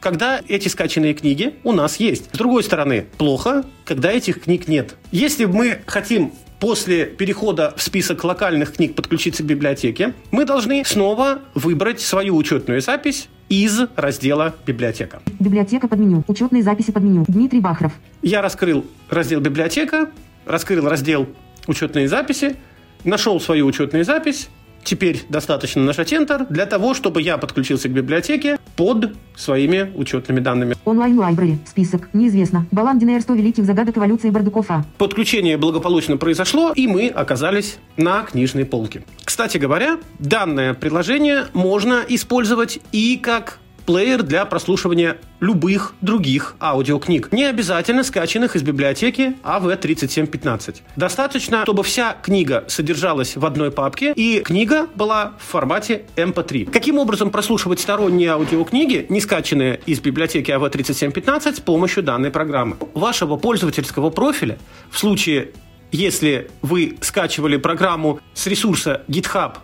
когда 0.00 0.40
эти 0.48 0.68
скачанные 0.68 1.14
книги 1.14 1.54
у 1.64 1.72
нас 1.72 1.96
есть. 1.96 2.34
С 2.34 2.38
другой 2.38 2.62
стороны, 2.62 3.06
плохо, 3.18 3.64
когда 3.84 4.10
этих 4.12 4.42
книг 4.42 4.68
нет. 4.68 4.96
Если 5.10 5.44
мы 5.44 5.80
хотим 5.86 6.32
после 6.60 7.06
перехода 7.06 7.74
в 7.76 7.82
список 7.82 8.24
локальных 8.24 8.74
книг 8.74 8.94
подключиться 8.94 9.42
к 9.42 9.46
библиотеке, 9.46 10.14
мы 10.30 10.44
должны 10.44 10.84
снова 10.84 11.40
выбрать 11.54 12.00
свою 12.00 12.36
учетную 12.36 12.80
запись 12.80 13.28
из 13.48 13.80
раздела 13.94 14.54
«Библиотека». 14.66 15.20
Библиотека 15.38 15.86
под 15.88 15.98
меню. 15.98 16.24
Учетные 16.26 16.62
записи 16.62 16.90
под 16.90 17.02
меню. 17.02 17.24
Дмитрий 17.28 17.60
Бахров. 17.60 17.92
Я 18.22 18.42
раскрыл 18.42 18.84
раздел 19.08 19.40
«Библиотека», 19.40 20.10
раскрыл 20.46 20.88
раздел 20.88 21.28
«Учетные 21.66 22.08
записи», 22.08 22.56
нашел 23.04 23.40
свою 23.40 23.66
учетную 23.66 24.04
запись. 24.04 24.48
Теперь 24.82 25.24
достаточно 25.28 25.82
нажать 25.82 26.12
Enter 26.12 26.46
для 26.48 26.66
того, 26.66 26.94
чтобы 26.94 27.20
я 27.20 27.38
подключился 27.38 27.88
к 27.88 27.92
библиотеке 27.92 28.55
под 28.76 29.14
своими 29.34 29.92
учетными 29.94 30.40
данными. 30.40 30.76
Онлайн 30.84 31.18
лайбрери. 31.18 31.58
Список. 31.66 32.08
Неизвестно. 32.12 32.66
Баландин 32.70 33.20
100 33.20 33.34
великих 33.34 33.64
загадок 33.64 33.98
эволюции 33.98 34.30
Бардукова. 34.30 34.84
Подключение 34.98 35.56
благополучно 35.56 36.16
произошло, 36.16 36.72
и 36.74 36.86
мы 36.86 37.08
оказались 37.08 37.78
на 37.96 38.22
книжной 38.22 38.64
полке. 38.64 39.04
Кстати 39.24 39.58
говоря, 39.58 39.98
данное 40.18 40.74
приложение 40.74 41.44
можно 41.52 42.02
использовать 42.08 42.80
и 42.92 43.16
как 43.16 43.58
плеер 43.86 44.22
для 44.22 44.44
прослушивания 44.44 45.16
любых 45.40 45.94
других 46.00 46.56
аудиокниг. 46.60 47.32
Не 47.32 47.44
обязательно 47.44 48.02
скачанных 48.02 48.56
из 48.56 48.62
библиотеки 48.62 49.36
А 49.42 49.60
AV3715. 49.60 50.82
Достаточно, 50.96 51.62
чтобы 51.62 51.82
вся 51.82 52.16
книга 52.22 52.64
содержалась 52.68 53.36
в 53.36 53.46
одной 53.46 53.70
папке, 53.70 54.12
и 54.14 54.40
книга 54.40 54.88
была 54.94 55.32
в 55.38 55.50
формате 55.50 56.02
MP3. 56.16 56.70
Каким 56.70 56.98
образом 56.98 57.30
прослушивать 57.30 57.80
сторонние 57.80 58.30
аудиокниги, 58.30 59.06
не 59.08 59.20
скачанные 59.20 59.80
из 59.86 60.00
библиотеки 60.00 60.50
А 60.50 60.58
AV3715, 60.58 61.56
с 61.56 61.60
помощью 61.60 62.02
данной 62.02 62.30
программы? 62.30 62.76
Вашего 62.94 63.36
пользовательского 63.36 64.10
профиля 64.10 64.58
в 64.90 64.98
случае 64.98 65.50
если 65.92 66.50
вы 66.62 66.96
скачивали 67.00 67.56
программу 67.56 68.20
с 68.34 68.46
ресурса 68.46 69.02
GitHub, 69.08 69.54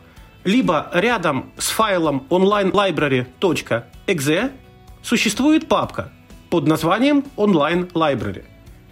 либо 0.44 0.88
рядом 0.92 1.52
с 1.58 1.70
файлом 1.70 2.26
onlinelibrary.exe 2.30 4.50
существует 5.02 5.68
папка 5.68 6.10
под 6.50 6.66
названием 6.66 7.24
Online 7.36 7.92
Library. 7.92 8.44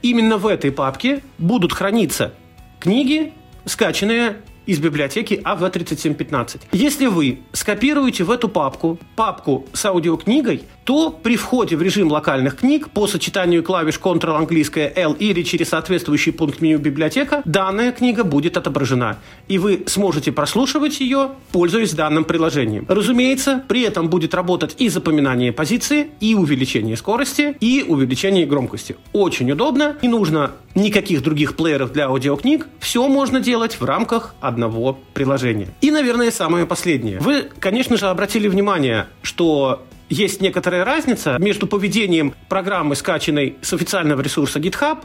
Именно 0.03 0.37
в 0.39 0.47
этой 0.47 0.73
папке 0.73 1.23
будут 1.39 1.73
храниться 1.73 2.33
книги, 2.79 3.33
скачанные 3.65 4.43
из 4.67 4.79
библиотеки 4.79 5.41
AV3715. 5.45 6.61
Если 6.73 7.07
вы 7.07 7.41
скопируете 7.53 8.25
в 8.25 8.31
эту 8.31 8.49
папку 8.49 8.99
папку 9.17 9.67
с 9.73 9.85
аудиокнигой, 9.85 10.63
то 10.85 11.11
при 11.11 11.37
входе 11.37 11.77
в 11.77 11.83
режим 11.83 12.11
локальных 12.11 12.57
книг 12.57 12.91
по 12.91 13.07
сочетанию 13.07 13.63
клавиш 13.63 14.01
Ctrl 14.03 14.37
английская 14.37 14.93
L 14.97 15.13
или 15.13 15.43
через 15.43 15.69
соответствующий 15.69 16.33
пункт 16.33 16.61
меню 16.61 16.79
библиотека, 16.79 17.43
данная 17.45 17.93
книга 17.93 18.25
будет 18.25 18.57
отображена. 18.57 19.19
И 19.47 19.59
вы 19.59 19.85
сможете 19.87 20.33
прослушивать 20.33 20.99
ее, 21.01 21.31
пользуясь 21.53 21.93
данным 21.93 22.25
приложением. 22.25 22.87
Разумеется, 22.89 23.63
при 23.69 23.83
этом 23.83 24.09
будет 24.09 24.35
работать 24.35 24.75
и 24.79 24.89
запоминание 24.89 25.53
позиции, 25.53 26.09
и 26.19 26.35
увеличение 26.35 26.97
скорости, 26.97 27.57
и 27.61 27.85
увеличение 27.87 28.47
громкости. 28.47 28.97
Очень 29.13 29.53
удобно, 29.53 29.97
не 30.03 30.09
нужно 30.09 30.53
никаких 30.75 31.23
других 31.23 31.57
плееров 31.57 31.93
для 31.93 32.07
аудиокниг. 32.07 32.67
Все 32.79 33.07
можно 33.09 33.41
делать 33.41 33.81
в 33.81 33.85
рамках 33.85 34.35
одного 34.51 34.99
приложения. 35.15 35.69
И, 35.81 35.91
наверное, 35.91 36.31
самое 36.31 36.67
последнее. 36.67 37.19
Вы, 37.19 37.49
конечно 37.59 37.97
же, 37.97 38.09
обратили 38.09 38.47
внимание, 38.47 39.07
что 39.23 39.87
есть 40.11 40.43
некоторая 40.43 40.85
разница 40.85 41.39
между 41.39 41.67
поведением 41.67 42.35
программы, 42.49 42.95
скачанной 42.97 43.57
с 43.63 43.73
официального 43.73 44.21
ресурса 44.21 44.59
GitHub, 44.59 44.99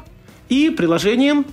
и 0.50 0.70
приложением, 0.70 1.46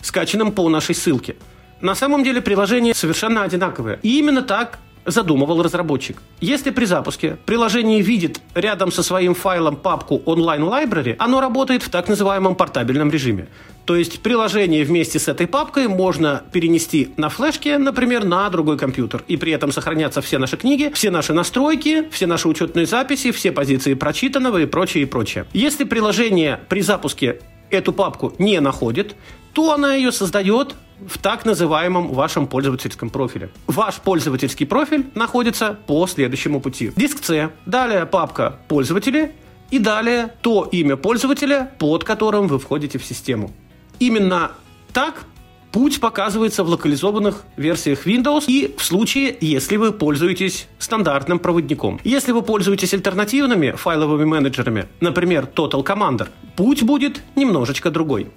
скачанным 0.00 0.52
по 0.52 0.68
нашей 0.68 0.94
ссылке. 0.94 1.36
На 1.80 1.94
самом 1.94 2.24
деле 2.24 2.40
приложения 2.40 2.94
совершенно 2.94 3.42
одинаковые. 3.42 3.98
И 4.02 4.18
именно 4.18 4.42
так 4.42 4.78
задумывал 5.10 5.62
разработчик. 5.62 6.22
Если 6.40 6.70
при 6.70 6.84
запуске 6.84 7.36
приложение 7.46 8.00
видит 8.00 8.40
рядом 8.54 8.92
со 8.92 9.02
своим 9.02 9.34
файлом 9.34 9.76
папку 9.76 10.22
Online 10.26 10.60
Library, 10.60 11.16
оно 11.18 11.40
работает 11.40 11.82
в 11.82 11.90
так 11.90 12.08
называемом 12.08 12.54
портабельном 12.54 13.10
режиме. 13.10 13.48
То 13.84 13.96
есть 13.96 14.20
приложение 14.20 14.84
вместе 14.84 15.18
с 15.18 15.28
этой 15.28 15.46
папкой 15.46 15.88
можно 15.88 16.42
перенести 16.52 17.08
на 17.16 17.30
флешке, 17.30 17.78
например, 17.78 18.24
на 18.24 18.48
другой 18.50 18.76
компьютер. 18.76 19.24
И 19.28 19.38
при 19.38 19.52
этом 19.52 19.72
сохранятся 19.72 20.20
все 20.20 20.36
наши 20.36 20.58
книги, 20.58 20.90
все 20.92 21.10
наши 21.10 21.32
настройки, 21.32 22.06
все 22.10 22.26
наши 22.26 22.48
учетные 22.48 22.84
записи, 22.84 23.30
все 23.32 23.50
позиции 23.50 23.94
прочитанного 23.94 24.58
и 24.58 24.66
прочее, 24.66 25.04
и 25.04 25.06
прочее. 25.06 25.46
Если 25.54 25.84
приложение 25.84 26.60
при 26.68 26.82
запуске 26.82 27.40
эту 27.70 27.92
папку 27.92 28.34
не 28.38 28.60
находит, 28.60 29.16
то 29.52 29.72
она 29.72 29.94
ее 29.94 30.12
создает 30.12 30.74
в 31.06 31.18
так 31.18 31.44
называемом 31.44 32.08
вашем 32.12 32.46
пользовательском 32.46 33.10
профиле. 33.10 33.50
Ваш 33.66 33.96
пользовательский 33.96 34.66
профиль 34.66 35.06
находится 35.14 35.78
по 35.86 36.06
следующему 36.06 36.60
пути. 36.60 36.92
Диск 36.96 37.22
C, 37.22 37.50
далее 37.66 38.06
папка 38.06 38.58
«Пользователи» 38.68 39.32
и 39.70 39.78
далее 39.78 40.34
то 40.40 40.68
имя 40.70 40.96
пользователя, 40.96 41.70
под 41.78 42.04
которым 42.04 42.48
вы 42.48 42.58
входите 42.58 42.98
в 42.98 43.04
систему. 43.04 43.52
Именно 43.98 44.52
так 44.92 45.24
путь 45.72 46.00
показывается 46.00 46.64
в 46.64 46.68
локализованных 46.68 47.44
версиях 47.56 48.06
Windows 48.06 48.44
и 48.46 48.74
в 48.76 48.82
случае, 48.82 49.36
если 49.40 49.76
вы 49.76 49.92
пользуетесь 49.92 50.66
стандартным 50.78 51.38
проводником. 51.38 52.00
Если 52.04 52.32
вы 52.32 52.42
пользуетесь 52.42 52.94
альтернативными 52.94 53.72
файловыми 53.72 54.24
менеджерами, 54.24 54.86
например, 55.00 55.48
Total 55.54 55.84
Commander, 55.84 56.28
путь 56.56 56.82
будет 56.82 57.22
немножечко 57.36 57.90
другой. 57.90 58.28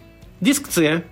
Диск 0.42 0.72
C 0.72 1.04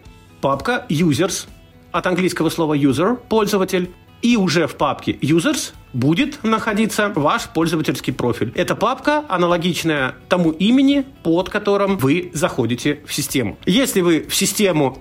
папка 0.41 0.87
users, 0.89 1.47
от 1.91 2.07
английского 2.07 2.49
слова 2.49 2.75
user, 2.75 3.15
пользователь, 3.29 3.91
и 4.23 4.35
уже 4.35 4.65
в 4.65 4.75
папке 4.75 5.11
users 5.21 5.73
будет 5.93 6.43
находиться 6.43 7.13
ваш 7.15 7.47
пользовательский 7.49 8.11
профиль. 8.11 8.51
Эта 8.55 8.75
папка 8.75 9.23
аналогичная 9.29 10.15
тому 10.29 10.49
имени, 10.49 11.05
под 11.21 11.49
которым 11.49 11.97
вы 11.97 12.31
заходите 12.33 13.01
в 13.05 13.13
систему. 13.13 13.59
Если 13.67 14.01
вы 14.01 14.25
в 14.27 14.33
систему 14.33 14.97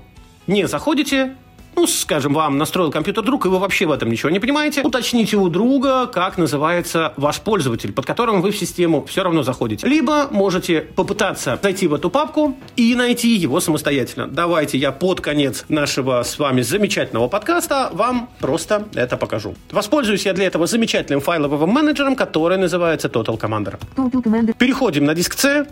не 0.47 0.69
заходите, 0.69 1.35
ну, 1.79 1.87
скажем, 1.87 2.35
вам 2.35 2.59
настроил 2.59 2.91
компьютер 2.91 3.23
друг, 3.23 3.47
и 3.47 3.49
вы 3.49 3.61
вообще 3.61 3.87
в 3.87 3.93
этом 3.93 4.11
ничего 4.11 4.31
не 4.31 4.41
понимаете, 4.41 4.83
уточните 4.83 5.37
у 5.37 5.49
друга, 5.49 6.07
как 6.07 6.37
называется 6.37 7.13
ваш 7.17 7.41
пользователь, 7.41 7.93
под 7.93 8.05
которым 8.05 8.43
вы 8.43 8.51
в 8.51 8.59
систему 8.59 9.05
все 9.05 9.23
равно 9.23 9.45
заходите. 9.45 9.87
Либо 9.87 10.27
можете 10.33 10.81
попытаться 10.81 11.57
зайти 11.63 11.87
в 11.87 11.95
эту 11.95 12.11
папку 12.11 12.57
и 12.75 12.97
найти 12.97 13.37
его 13.37 13.61
самостоятельно. 13.61 14.27
Давайте 14.27 14.77
я 14.77 14.91
под 14.91 15.21
конец 15.21 15.67
нашего 15.69 16.25
с 16.25 16.37
вами 16.41 16.63
замечательного 16.63 17.29
подкаста 17.29 17.91
вам 17.93 18.29
просто 18.41 18.89
это 18.95 19.17
покажу. 19.17 19.55
Воспользуюсь 19.71 20.27
я 20.27 20.33
для 20.33 20.47
этого 20.47 20.67
замечательным 20.67 21.21
файловым 21.21 21.71
менеджером, 21.71 22.17
который 22.17 22.59
называется 22.59 23.07
Total 23.07 23.39
Commander. 23.39 23.79
Total 23.95 24.21
Commander. 24.21 24.57
Переходим 24.59 25.05
на 25.05 25.15
диск 25.15 25.39
C, 25.39 25.65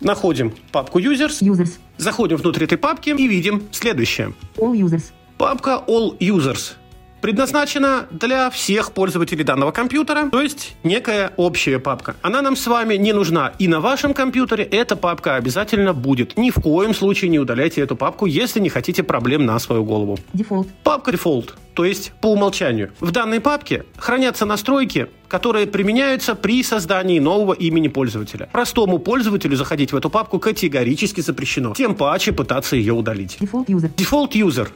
находим 0.00 0.54
папку 0.72 1.00
Users, 1.00 1.42
Users. 1.42 1.72
заходим 1.98 2.38
внутрь 2.38 2.64
этой 2.64 2.78
папки 2.78 3.10
и 3.10 3.28
видим 3.28 3.64
следующее. 3.72 4.32
All 4.56 4.72
users. 4.72 5.12
Папка 5.38 5.82
All 5.88 6.16
Users 6.18 6.74
предназначена 7.20 8.06
для 8.10 8.50
всех 8.50 8.92
пользователей 8.92 9.44
данного 9.44 9.72
компьютера, 9.72 10.28
то 10.30 10.42
есть 10.42 10.76
некая 10.84 11.32
общая 11.38 11.78
папка. 11.78 12.16
Она 12.20 12.42
нам 12.42 12.54
с 12.54 12.66
вами 12.66 12.96
не 12.96 13.14
нужна 13.14 13.52
и 13.58 13.66
на 13.66 13.80
вашем 13.80 14.12
компьютере 14.12 14.62
эта 14.64 14.94
папка 14.94 15.36
обязательно 15.36 15.94
будет. 15.94 16.36
Ни 16.36 16.50
в 16.50 16.56
коем 16.56 16.94
случае 16.94 17.30
не 17.30 17.38
удаляйте 17.38 17.80
эту 17.80 17.96
папку, 17.96 18.26
если 18.26 18.60
не 18.60 18.68
хотите 18.68 19.02
проблем 19.02 19.46
на 19.46 19.58
свою 19.58 19.84
голову. 19.84 20.18
Default. 20.34 20.68
Папка 20.82 21.12
Default, 21.12 21.54
то 21.72 21.86
есть 21.86 22.12
по 22.20 22.26
умолчанию. 22.26 22.92
В 23.00 23.10
данной 23.10 23.40
папке 23.40 23.86
хранятся 23.96 24.44
настройки, 24.44 25.08
которые 25.26 25.66
применяются 25.66 26.34
при 26.34 26.62
создании 26.62 27.20
нового 27.20 27.54
имени 27.54 27.88
пользователя. 27.88 28.50
Простому 28.52 28.98
пользователю 28.98 29.56
заходить 29.56 29.92
в 29.92 29.96
эту 29.96 30.10
папку 30.10 30.38
категорически 30.38 31.22
запрещено. 31.22 31.72
Тем 31.72 31.94
паче 31.94 32.32
пытаться 32.32 32.76
ее 32.76 32.92
удалить. 32.92 33.38
Default 33.40 33.66
user. 33.66 33.90
Default 33.96 34.32
User 34.32 34.68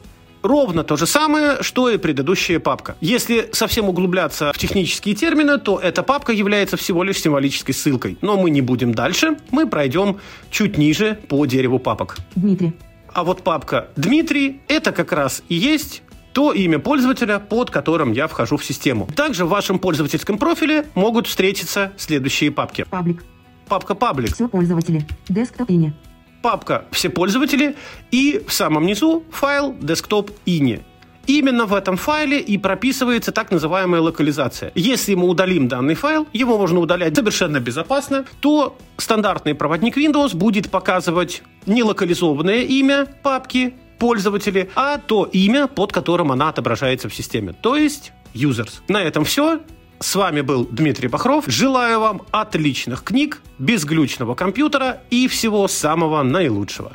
ровно 0.42 0.85
то 0.85 0.96
же 0.96 1.07
самое, 1.07 1.62
что 1.62 1.88
и 1.88 1.98
предыдущая 1.98 2.61
папка. 2.61 2.96
Если 3.01 3.48
совсем 3.53 3.88
углубляться 3.88 4.53
в 4.53 4.59
технические 4.59 5.14
термины, 5.14 5.59
то 5.59 5.79
эта 5.79 6.03
папка 6.03 6.33
является 6.33 6.77
всего 6.77 7.03
лишь 7.03 7.20
символической 7.20 7.74
ссылкой. 7.74 8.18
Но 8.20 8.37
мы 8.37 8.51
не 8.51 8.61
будем 8.61 8.94
дальше, 8.94 9.37
мы 9.51 9.66
пройдем 9.66 10.18
чуть 10.51 10.79
ниже 10.79 11.18
по 11.29 11.44
дереву 11.46 11.79
папок. 11.79 12.16
Дмитрий. 12.35 12.72
А 13.12 13.24
вот 13.24 13.42
папка 13.42 13.88
Дмитрий– 13.96 14.61
это 14.68 14.92
как 14.92 15.12
раз 15.12 15.42
и 15.48 15.55
есть 15.55 16.03
то 16.33 16.53
имя 16.53 16.79
пользователя, 16.79 17.40
под 17.40 17.70
которым 17.70 18.12
я 18.12 18.29
вхожу 18.29 18.57
в 18.59 18.64
систему. 18.64 19.09
Также 19.16 19.44
в 19.44 19.48
вашем 19.48 19.79
пользовательском 19.79 20.38
профиле 20.38 20.87
могут 20.94 21.27
встретиться 21.27 21.92
следующие 21.96 22.53
папки. 22.53 22.85
Паблик. 22.90 23.24
Папка 23.68 23.94
Public, 23.94 24.35
Все 24.35 24.48
пользователи. 24.48 25.07
Desktop 25.29 25.66
имя. 25.68 25.94
Папка 26.42 26.85
«Все 26.90 27.09
пользователи» 27.11 27.77
и 28.11 28.42
в 28.46 28.53
самом 28.53 28.87
низу 28.87 29.24
файл 29.31 29.72
«Desktop 29.72 30.33
INI». 30.46 30.83
Именно 31.27 31.66
в 31.66 31.74
этом 31.74 31.98
файле 31.98 32.40
и 32.40 32.57
прописывается 32.57 33.33
так 33.33 33.51
называемая 33.51 34.01
локализация. 34.01 34.72
Если 34.74 35.14
мы 35.14 35.29
удалим 35.29 35.68
данный 35.68 35.94
файл, 35.94 36.27
его 36.33 36.57
можно 36.57 36.81
удалять 36.81 37.14
совершенно 37.14 37.61
безопасно, 37.61 38.24
то 38.40 38.79
стандартный 38.96 39.55
проводник 39.55 39.98
Windows 39.98 40.35
будет 40.35 40.70
показывать 40.70 41.42
не 41.66 41.83
локализованное 41.83 42.62
имя 42.62 43.07
папки 43.22 43.74
пользователи, 43.98 44.70
а 44.74 44.96
то 44.96 45.24
имя, 45.24 45.66
под 45.66 45.92
которым 45.92 46.33
она 46.33 46.48
отображается 46.48 47.11
в 47.11 47.14
системе, 47.14 47.53
то 47.53 47.77
есть 47.77 48.12
users. 48.33 48.81
На 48.88 49.03
этом 49.03 49.24
все. 49.24 49.61
С 50.01 50.15
вами 50.15 50.43
был 50.43 50.65
Дмитрий 50.65 51.09
Бахров. 51.09 51.47
Желаю 51.49 51.99
вам 52.01 52.23
отличных 52.31 53.03
книг, 53.03 53.43
безглючного 53.59 54.37
компьютера 54.37 55.01
и 55.11 55.27
всего 55.27 55.67
самого 55.67 56.23
наилучшего. 56.23 56.93